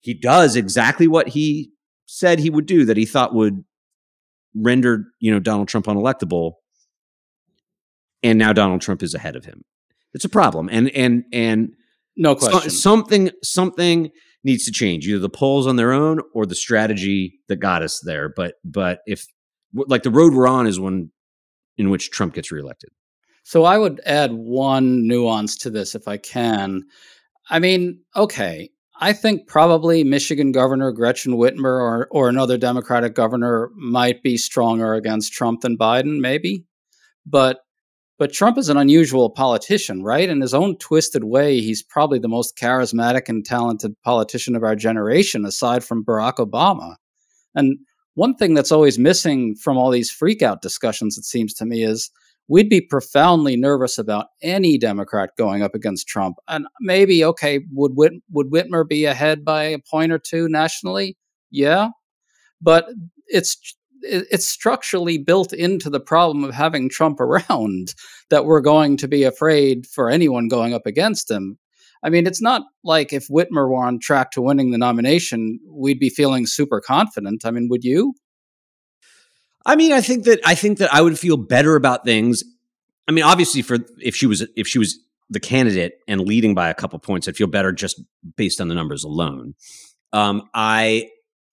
He 0.00 0.14
does 0.14 0.56
exactly 0.56 1.08
what 1.08 1.28
he 1.28 1.72
said 2.10 2.38
he 2.38 2.48
would 2.50 2.64
do 2.66 2.86
that 2.86 2.96
he 2.96 3.04
thought 3.04 3.34
would 3.34 3.62
render 4.54 5.04
you 5.20 5.30
know 5.30 5.38
Donald 5.40 5.68
Trump 5.68 5.86
unelectable, 5.86 6.54
and 8.22 8.38
now 8.38 8.52
Donald 8.52 8.80
Trump 8.80 9.02
is 9.02 9.14
ahead 9.14 9.36
of 9.36 9.44
him. 9.44 9.62
It's 10.14 10.24
a 10.24 10.28
problem, 10.28 10.68
and 10.72 10.90
and 10.90 11.24
and 11.32 11.70
No 12.16 12.36
so- 12.36 12.50
question. 12.50 12.70
something 12.70 13.30
something 13.42 14.10
needs 14.44 14.64
to 14.64 14.72
change 14.72 15.06
either 15.06 15.18
the 15.18 15.28
polls 15.28 15.66
on 15.66 15.76
their 15.76 15.92
own 15.92 16.20
or 16.34 16.46
the 16.46 16.54
strategy 16.54 17.40
that 17.48 17.56
got 17.56 17.82
us 17.82 18.00
there 18.04 18.28
but 18.34 18.54
but 18.64 19.00
if 19.04 19.26
like 19.74 20.04
the 20.04 20.10
road 20.12 20.32
we're 20.32 20.46
on 20.46 20.64
is 20.66 20.78
one 20.78 21.10
in 21.76 21.90
which 21.90 22.10
trump 22.12 22.34
gets 22.34 22.52
reelected 22.52 22.88
So 23.42 23.64
I 23.64 23.76
would 23.78 24.00
add 24.06 24.32
one 24.32 25.06
nuance 25.08 25.56
to 25.58 25.70
this 25.70 25.94
if 25.96 26.06
I 26.06 26.18
can. 26.18 26.82
I 27.50 27.58
mean, 27.58 28.00
okay, 28.14 28.70
I 29.00 29.12
think 29.12 29.46
probably 29.46 30.02
Michigan 30.02 30.50
Governor 30.50 30.90
Gretchen 30.92 31.34
Whitmer 31.34 31.80
or 31.80 32.08
or 32.10 32.28
another 32.28 32.58
Democratic 32.58 33.14
governor 33.14 33.70
might 33.76 34.22
be 34.22 34.36
stronger 34.36 34.94
against 34.94 35.32
Trump 35.32 35.60
than 35.60 35.78
Biden, 35.78 36.20
maybe. 36.20 36.64
But 37.24 37.60
but 38.18 38.32
Trump 38.32 38.58
is 38.58 38.68
an 38.68 38.76
unusual 38.76 39.30
politician, 39.30 40.02
right? 40.02 40.28
In 40.28 40.40
his 40.40 40.52
own 40.52 40.76
twisted 40.78 41.22
way, 41.22 41.60
he's 41.60 41.84
probably 41.84 42.18
the 42.18 42.28
most 42.28 42.56
charismatic 42.56 43.28
and 43.28 43.44
talented 43.44 43.94
politician 44.02 44.56
of 44.56 44.64
our 44.64 44.74
generation, 44.74 45.44
aside 45.44 45.84
from 45.84 46.04
Barack 46.04 46.36
Obama. 46.36 46.96
And 47.54 47.78
one 48.14 48.34
thing 48.34 48.54
that's 48.54 48.72
always 48.72 48.98
missing 48.98 49.54
from 49.54 49.78
all 49.78 49.90
these 49.90 50.10
freakout 50.10 50.60
discussions, 50.60 51.16
it 51.16 51.24
seems 51.24 51.54
to 51.54 51.64
me, 51.64 51.84
is 51.84 52.10
we'd 52.48 52.68
be 52.70 52.80
profoundly 52.80 53.56
nervous 53.56 53.98
about 53.98 54.26
any 54.42 54.78
Democrat 54.78 55.30
going 55.36 55.62
up 55.62 55.74
against 55.74 56.08
Trump. 56.08 56.38
And 56.48 56.66
maybe, 56.80 57.24
okay, 57.24 57.60
would 57.72 57.92
Whit- 57.94 58.22
would 58.30 58.50
Whitmer 58.50 58.88
be 58.88 59.04
ahead 59.04 59.44
by 59.44 59.64
a 59.64 59.78
point 59.78 60.12
or 60.12 60.18
two 60.18 60.48
nationally? 60.48 61.16
Yeah, 61.50 61.90
but 62.60 62.88
it's 63.26 63.56
it's 64.02 64.46
structurally 64.46 65.18
built 65.18 65.52
into 65.52 65.90
the 65.90 66.00
problem 66.00 66.44
of 66.44 66.54
having 66.54 66.88
Trump 66.88 67.20
around 67.20 67.94
that 68.30 68.44
we're 68.44 68.60
going 68.60 68.96
to 68.96 69.08
be 69.08 69.24
afraid 69.24 69.86
for 69.86 70.08
anyone 70.08 70.48
going 70.48 70.74
up 70.74 70.86
against 70.86 71.30
him. 71.30 71.58
I 72.04 72.10
mean, 72.10 72.28
it's 72.28 72.40
not 72.40 72.62
like 72.84 73.12
if 73.12 73.26
Whitmer 73.26 73.68
were 73.68 73.84
on 73.84 73.98
track 73.98 74.30
to 74.32 74.42
winning 74.42 74.70
the 74.70 74.78
nomination, 74.78 75.58
we'd 75.68 75.98
be 75.98 76.10
feeling 76.10 76.46
super 76.46 76.80
confident. 76.80 77.44
I 77.44 77.50
mean, 77.50 77.68
would 77.70 77.82
you? 77.82 78.14
I 79.66 79.76
mean 79.76 79.92
i 79.92 80.00
think 80.00 80.24
that 80.24 80.40
i 80.44 80.54
think 80.54 80.78
that 80.78 80.92
i 80.92 81.00
would 81.00 81.18
feel 81.18 81.36
better 81.36 81.76
about 81.76 82.04
things. 82.04 82.42
I 83.06 83.12
mean 83.12 83.24
obviously 83.24 83.62
for 83.62 83.78
if 83.98 84.14
she 84.14 84.26
was 84.26 84.46
if 84.56 84.66
she 84.66 84.78
was 84.78 84.98
the 85.30 85.40
candidate 85.40 85.94
and 86.06 86.20
leading 86.20 86.54
by 86.54 86.68
a 86.68 86.74
couple 86.74 86.98
points 86.98 87.28
i'd 87.28 87.36
feel 87.36 87.46
better 87.46 87.72
just 87.72 88.00
based 88.36 88.60
on 88.60 88.68
the 88.68 88.74
numbers 88.74 89.04
alone. 89.04 89.54
Um 90.12 90.42
i 90.54 91.08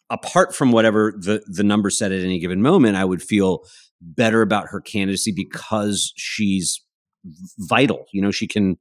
apart 0.10 0.56
from 0.56 0.72
whatever 0.72 1.14
the 1.18 1.44
the 1.48 1.64
number 1.64 1.90
said 1.90 2.12
at 2.12 2.22
any 2.22 2.40
given 2.40 2.62
moment 2.62 2.96
i 2.96 3.06
would 3.06 3.22
feel 3.22 3.64
better 4.02 4.42
about 4.42 4.68
her 4.68 4.82
candidacy 4.82 5.34
because 5.36 6.14
she's 6.16 6.82
vital. 7.58 8.06
You 8.14 8.22
know 8.22 8.32
she 8.32 8.48
can 8.48 8.78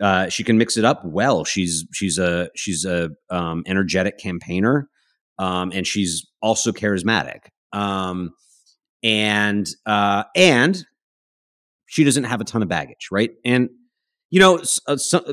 uh, 0.00 0.28
she 0.28 0.44
can 0.44 0.56
mix 0.58 0.76
it 0.76 0.84
up 0.84 1.02
well. 1.04 1.44
She's 1.44 1.86
she's 1.92 2.18
a 2.18 2.50
she's 2.56 2.84
a 2.84 3.10
um, 3.30 3.62
energetic 3.66 4.18
campaigner 4.18 4.88
um, 5.38 5.72
and 5.74 5.86
she's 5.86 6.26
also 6.42 6.72
charismatic. 6.72 7.40
Um, 7.72 8.30
and 9.02 9.68
uh, 9.86 10.24
and 10.34 10.84
she 11.86 12.04
doesn't 12.04 12.24
have 12.24 12.40
a 12.40 12.44
ton 12.44 12.62
of 12.62 12.68
baggage 12.68 13.08
right? 13.10 13.30
And 13.44 13.70
you 14.30 14.40
know 14.40 14.62
uh, 14.86 14.96
so, 14.96 15.24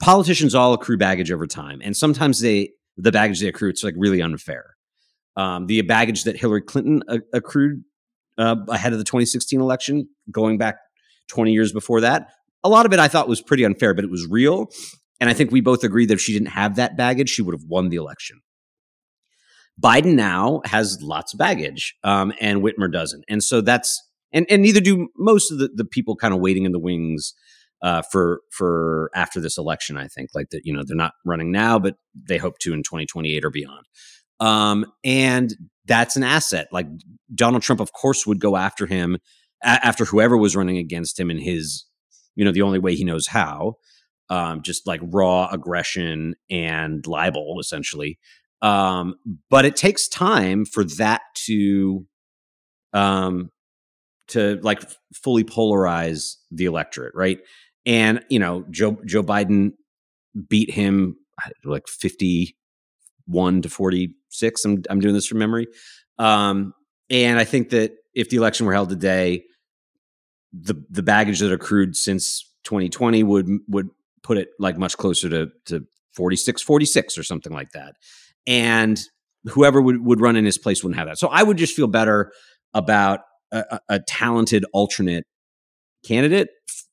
politicians 0.00 0.54
all 0.54 0.74
accrue 0.74 0.98
baggage 0.98 1.32
over 1.32 1.46
time 1.46 1.80
and 1.82 1.96
sometimes 1.96 2.40
they 2.40 2.70
the 2.96 3.12
baggage 3.12 3.40
they 3.40 3.48
accrue 3.48 3.68
it's 3.68 3.84
like 3.84 3.94
really 3.96 4.20
unfair. 4.20 4.76
Um, 5.36 5.66
the 5.66 5.82
baggage 5.82 6.24
that 6.24 6.36
hillary 6.36 6.62
clinton 6.62 7.02
accrued 7.32 7.84
uh, 8.38 8.56
ahead 8.68 8.92
of 8.92 8.98
the 8.98 9.04
2016 9.04 9.60
election 9.60 10.08
going 10.30 10.56
back 10.58 10.76
20 11.28 11.52
years 11.52 11.72
before 11.72 12.00
that 12.00 12.30
a 12.64 12.68
lot 12.68 12.86
of 12.86 12.92
it 12.92 12.98
i 12.98 13.08
thought 13.08 13.28
was 13.28 13.42
pretty 13.42 13.64
unfair 13.64 13.92
but 13.92 14.04
it 14.04 14.10
was 14.10 14.26
real 14.26 14.70
and 15.20 15.28
i 15.28 15.34
think 15.34 15.50
we 15.50 15.60
both 15.60 15.84
agree 15.84 16.06
that 16.06 16.14
if 16.14 16.20
she 16.20 16.32
didn't 16.32 16.48
have 16.48 16.76
that 16.76 16.96
baggage 16.96 17.28
she 17.28 17.42
would 17.42 17.54
have 17.54 17.64
won 17.64 17.90
the 17.90 17.96
election 17.96 18.40
biden 19.80 20.14
now 20.14 20.62
has 20.64 21.00
lots 21.02 21.34
of 21.34 21.38
baggage 21.38 21.94
um, 22.04 22.32
and 22.40 22.62
whitmer 22.62 22.90
doesn't. 22.90 23.24
And 23.28 23.42
so 23.42 23.60
that's 23.60 24.02
and, 24.32 24.46
and 24.50 24.62
neither 24.62 24.80
do 24.80 25.08
most 25.16 25.50
of 25.50 25.58
the, 25.58 25.68
the 25.74 25.84
people 25.84 26.16
kind 26.16 26.34
of 26.34 26.40
waiting 26.40 26.64
in 26.64 26.72
the 26.72 26.78
wings 26.78 27.34
uh, 27.82 28.02
for 28.02 28.40
for 28.50 29.10
after 29.14 29.38
this 29.38 29.58
election 29.58 29.98
i 29.98 30.08
think 30.08 30.30
like 30.34 30.48
that 30.50 30.62
you 30.64 30.72
know 30.72 30.82
they're 30.84 30.96
not 30.96 31.12
running 31.26 31.52
now 31.52 31.78
but 31.78 31.96
they 32.14 32.38
hope 32.38 32.58
to 32.58 32.72
in 32.72 32.82
2028 32.82 33.44
or 33.44 33.50
beyond. 33.50 33.84
Um, 34.38 34.86
and 35.02 35.54
that's 35.86 36.16
an 36.16 36.22
asset. 36.22 36.68
Like 36.72 36.86
donald 37.34 37.62
trump 37.62 37.80
of 37.80 37.92
course 37.92 38.26
would 38.26 38.40
go 38.40 38.56
after 38.56 38.86
him 38.86 39.18
a- 39.62 39.86
after 39.86 40.04
whoever 40.04 40.36
was 40.36 40.56
running 40.56 40.78
against 40.78 41.18
him 41.20 41.30
in 41.30 41.38
his 41.38 41.84
you 42.34 42.44
know 42.44 42.52
the 42.52 42.62
only 42.62 42.78
way 42.78 42.94
he 42.94 43.04
knows 43.04 43.26
how 43.26 43.74
um, 44.28 44.62
just 44.62 44.86
like 44.86 45.00
raw 45.04 45.48
aggression 45.52 46.34
and 46.50 47.06
libel 47.06 47.58
essentially 47.60 48.18
um, 48.62 49.16
but 49.50 49.64
it 49.64 49.76
takes 49.76 50.08
time 50.08 50.64
for 50.64 50.84
that 50.84 51.22
to 51.34 52.06
um, 52.92 53.50
to 54.28 54.58
like 54.62 54.82
fully 55.14 55.44
polarize 55.44 56.36
the 56.50 56.64
electorate 56.64 57.14
right? 57.14 57.38
And 57.84 58.24
you 58.28 58.38
know 58.38 58.64
joe 58.70 58.98
joe 59.04 59.22
biden 59.22 59.72
beat 60.48 60.70
him 60.70 61.16
like 61.64 61.86
51 61.86 63.62
to 63.62 63.68
46 63.68 64.64
i'm, 64.64 64.82
I'm 64.90 65.00
doing 65.00 65.14
this 65.14 65.26
from 65.26 65.38
memory. 65.38 65.68
Um, 66.18 66.74
and 67.08 67.38
i 67.38 67.44
think 67.44 67.70
that 67.70 67.92
if 68.14 68.28
the 68.30 68.36
election 68.36 68.66
were 68.66 68.72
held 68.72 68.88
today 68.88 69.44
the 70.52 70.74
the 70.90 71.02
baggage 71.02 71.40
that 71.40 71.52
accrued 71.52 71.96
since 71.96 72.50
2020 72.64 73.22
would 73.22 73.48
would 73.68 73.88
put 74.22 74.38
it 74.38 74.48
like 74.58 74.78
much 74.78 74.96
closer 74.96 75.28
to 75.28 75.48
to 75.66 75.86
46 76.14 76.62
46 76.62 77.18
or 77.18 77.22
something 77.22 77.52
like 77.52 77.70
that 77.72 77.94
and 78.46 79.00
whoever 79.46 79.80
would, 79.80 80.04
would 80.04 80.20
run 80.20 80.36
in 80.36 80.44
his 80.44 80.58
place 80.58 80.82
wouldn't 80.82 80.98
have 80.98 81.08
that. 81.08 81.18
So 81.18 81.28
i 81.28 81.42
would 81.42 81.56
just 81.56 81.74
feel 81.74 81.86
better 81.86 82.32
about 82.74 83.20
a, 83.52 83.80
a, 83.88 84.00
talented 84.00 84.64
alternate 84.72 85.24
candidate 86.04 86.48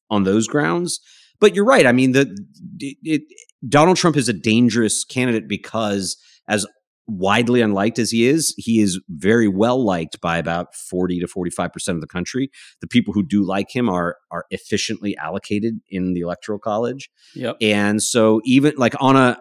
on 0.10 0.24
those 0.24 0.48
grounds. 0.48 1.00
But 1.40 1.56
you're 1.56 1.66
right. 1.66 1.86
I 1.86 1.92
mean 1.92 2.12
the 2.14 2.36
it, 2.80 2.98
it, 3.04 3.22
donald 3.68 3.98
trump 3.98 4.18
is 4.18 4.30
a 4.30 4.34
dangerous 4.34 5.04
candidate 5.04 5.48
because 5.48 6.18
as 6.48 6.66
widely 7.06 7.60
unliked 7.60 8.00
as 8.00 8.12
he 8.12 8.26
is 8.28 8.54
he 8.58 8.80
is 8.80 9.00
very 9.10 9.48
well 9.48 9.84
liked 9.84 10.22
by 10.22 10.38
about 10.38 10.74
40 10.74 11.20
to 11.20 11.28
45% 11.28 11.90
of 11.90 12.02
the 12.02 12.08
country. 12.08 12.50
The 12.82 12.88
people 12.88 13.14
who 13.14 13.24
do 13.24 13.44
like 13.44 13.76
him 13.76 13.90
are 13.90 14.18
are 14.32 14.46
efficiently 14.52 15.18
allocated 15.18 15.80
in 15.90 16.14
the 16.14 16.22
electoral 16.22 16.60
college. 16.60 17.10
Yep. 17.36 17.58
and 17.62 18.02
so 18.02 18.42
even 18.46 18.74
like 18.78 18.94
on 19.00 19.16
a 19.16 19.38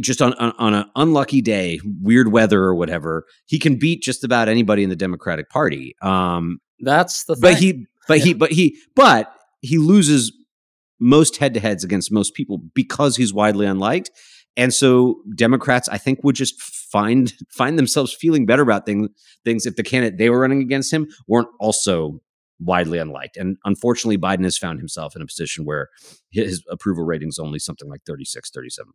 just 0.00 0.20
on 0.22 0.32
on, 0.34 0.52
on 0.58 0.74
an 0.74 0.84
unlucky 0.96 1.40
day 1.40 1.80
weird 2.02 2.32
weather 2.32 2.62
or 2.62 2.74
whatever 2.74 3.24
he 3.46 3.58
can 3.58 3.76
beat 3.78 4.02
just 4.02 4.24
about 4.24 4.48
anybody 4.48 4.82
in 4.82 4.90
the 4.90 4.96
democratic 4.96 5.48
party 5.50 5.94
um 6.02 6.58
That's 6.80 7.24
the 7.24 7.34
thing. 7.34 7.42
but 7.42 7.54
he 7.54 7.86
but 8.08 8.18
he 8.18 8.34
but 8.34 8.52
he 8.52 8.78
but 8.94 9.32
he 9.60 9.78
loses 9.78 10.32
most 11.00 11.36
head-to-heads 11.36 11.84
against 11.84 12.10
most 12.12 12.34
people 12.34 12.58
because 12.74 13.16
he's 13.16 13.32
widely 13.34 13.66
unliked 13.66 14.10
and 14.56 14.72
so 14.72 15.16
democrats 15.34 15.88
i 15.90 15.98
think 15.98 16.22
would 16.24 16.34
just 16.36 16.60
find 16.60 17.34
find 17.50 17.78
themselves 17.78 18.14
feeling 18.14 18.46
better 18.46 18.62
about 18.62 18.86
things 18.86 19.08
things 19.44 19.66
if 19.66 19.76
the 19.76 19.82
candidate 19.82 20.18
they 20.18 20.30
were 20.30 20.40
running 20.40 20.62
against 20.62 20.92
him 20.92 21.06
weren't 21.28 21.48
also 21.60 22.20
widely 22.58 22.98
unliked 22.98 23.36
and 23.36 23.58
unfortunately 23.66 24.16
biden 24.16 24.44
has 24.44 24.56
found 24.56 24.78
himself 24.78 25.14
in 25.14 25.20
a 25.20 25.26
position 25.26 25.66
where 25.66 25.88
his 26.30 26.62
approval 26.70 27.04
rating 27.04 27.28
is 27.28 27.38
only 27.38 27.58
something 27.58 27.88
like 27.90 28.00
36 28.06 28.50
37% 28.50 28.86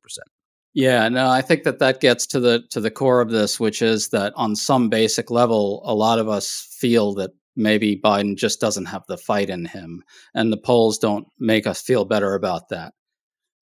Yeah, 0.73 1.09
no, 1.09 1.29
I 1.29 1.41
think 1.41 1.63
that 1.63 1.79
that 1.79 1.99
gets 1.99 2.25
to 2.27 2.39
the 2.39 2.63
to 2.69 2.79
the 2.79 2.91
core 2.91 3.19
of 3.19 3.29
this, 3.29 3.59
which 3.59 3.81
is 3.81 4.09
that 4.09 4.33
on 4.35 4.55
some 4.55 4.89
basic 4.89 5.29
level, 5.29 5.81
a 5.85 5.93
lot 5.93 6.19
of 6.19 6.29
us 6.29 6.67
feel 6.79 7.13
that 7.15 7.31
maybe 7.57 7.99
Biden 8.01 8.37
just 8.37 8.61
doesn't 8.61 8.85
have 8.85 9.03
the 9.07 9.17
fight 9.17 9.49
in 9.49 9.65
him, 9.65 10.03
and 10.33 10.51
the 10.51 10.57
polls 10.57 10.97
don't 10.97 11.27
make 11.39 11.67
us 11.67 11.81
feel 11.81 12.05
better 12.05 12.35
about 12.35 12.69
that. 12.69 12.93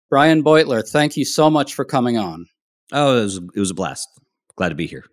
Brian 0.09 0.43
Beutler, 0.43 0.87
thank 0.87 1.17
you 1.17 1.25
so 1.25 1.49
much 1.49 1.73
for 1.73 1.85
coming 1.85 2.17
on. 2.17 2.45
oh 2.91 3.17
it 3.17 3.23
was, 3.23 3.37
it 3.37 3.59
was 3.59 3.71
a 3.71 3.75
blast 3.75 4.07
glad 4.55 4.69
to 4.69 4.75
be 4.75 4.87
here 4.87 5.05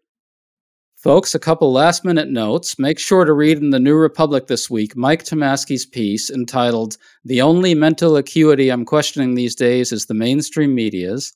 Folks, 0.97 1.37
a 1.37 1.39
couple 1.39 1.73
last 1.73 2.05
minute 2.05 2.31
notes. 2.31 2.81
Make 2.81 2.99
sure 2.99 3.25
to 3.25 3.33
read 3.33 3.59
in 3.59 3.71
the 3.71 3.79
New 3.79 3.95
Republic 3.95 4.49
this 4.49 4.69
week 4.69 4.97
Mike 4.97 5.23
Tomasky's 5.23 5.87
piece 5.87 6.31
entitled 6.31 6.97
The 7.25 7.43
Only 7.43 7.75
Mental 7.75 8.17
Acuity 8.17 8.71
I'm 8.71 8.85
Questioning 8.85 9.35
These 9.35 9.55
Days 9.55 9.93
is 9.93 10.07
the 10.07 10.15
Mainstream 10.15 10.75
Media's, 10.75 11.33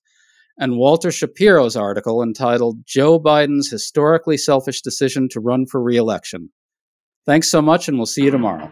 and 0.60 0.76
Walter 0.76 1.10
Shapiro's 1.10 1.74
article 1.74 2.22
entitled 2.22 2.84
Joe 2.84 3.18
Biden's 3.18 3.70
Historically 3.70 4.36
Selfish 4.36 4.82
Decision 4.82 5.28
to 5.30 5.40
Run 5.40 5.64
for 5.66 5.82
Reelection. 5.82 6.50
Thanks 7.26 7.50
so 7.50 7.62
much, 7.62 7.88
and 7.88 7.96
we'll 7.96 8.06
see 8.06 8.24
you 8.24 8.30
tomorrow. 8.30 8.70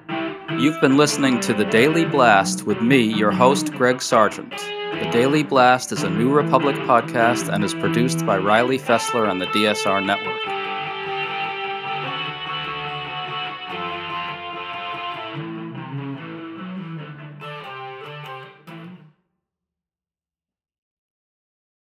You've 0.59 0.81
been 0.81 0.99
listening 0.99 1.41
to 1.41 1.55
The 1.55 1.65
Daily 1.65 2.05
Blast 2.05 2.65
with 2.65 2.81
me, 2.83 3.01
your 3.01 3.31
host, 3.31 3.73
Greg 3.73 4.03
Sargent. 4.03 4.51
The 4.51 5.09
Daily 5.11 5.43
Blast 5.43 5.91
is 5.91 6.03
a 6.03 6.11
New 6.11 6.31
Republic 6.31 6.77
podcast 6.77 7.53
and 7.53 7.65
is 7.65 7.75
produced 7.75 8.27
by 8.27 8.37
Riley 8.37 8.79
Fessler 8.79 9.29
on 9.29 9.39
the 9.39 9.47
DSR 9.47 10.05
Network. 10.05 10.41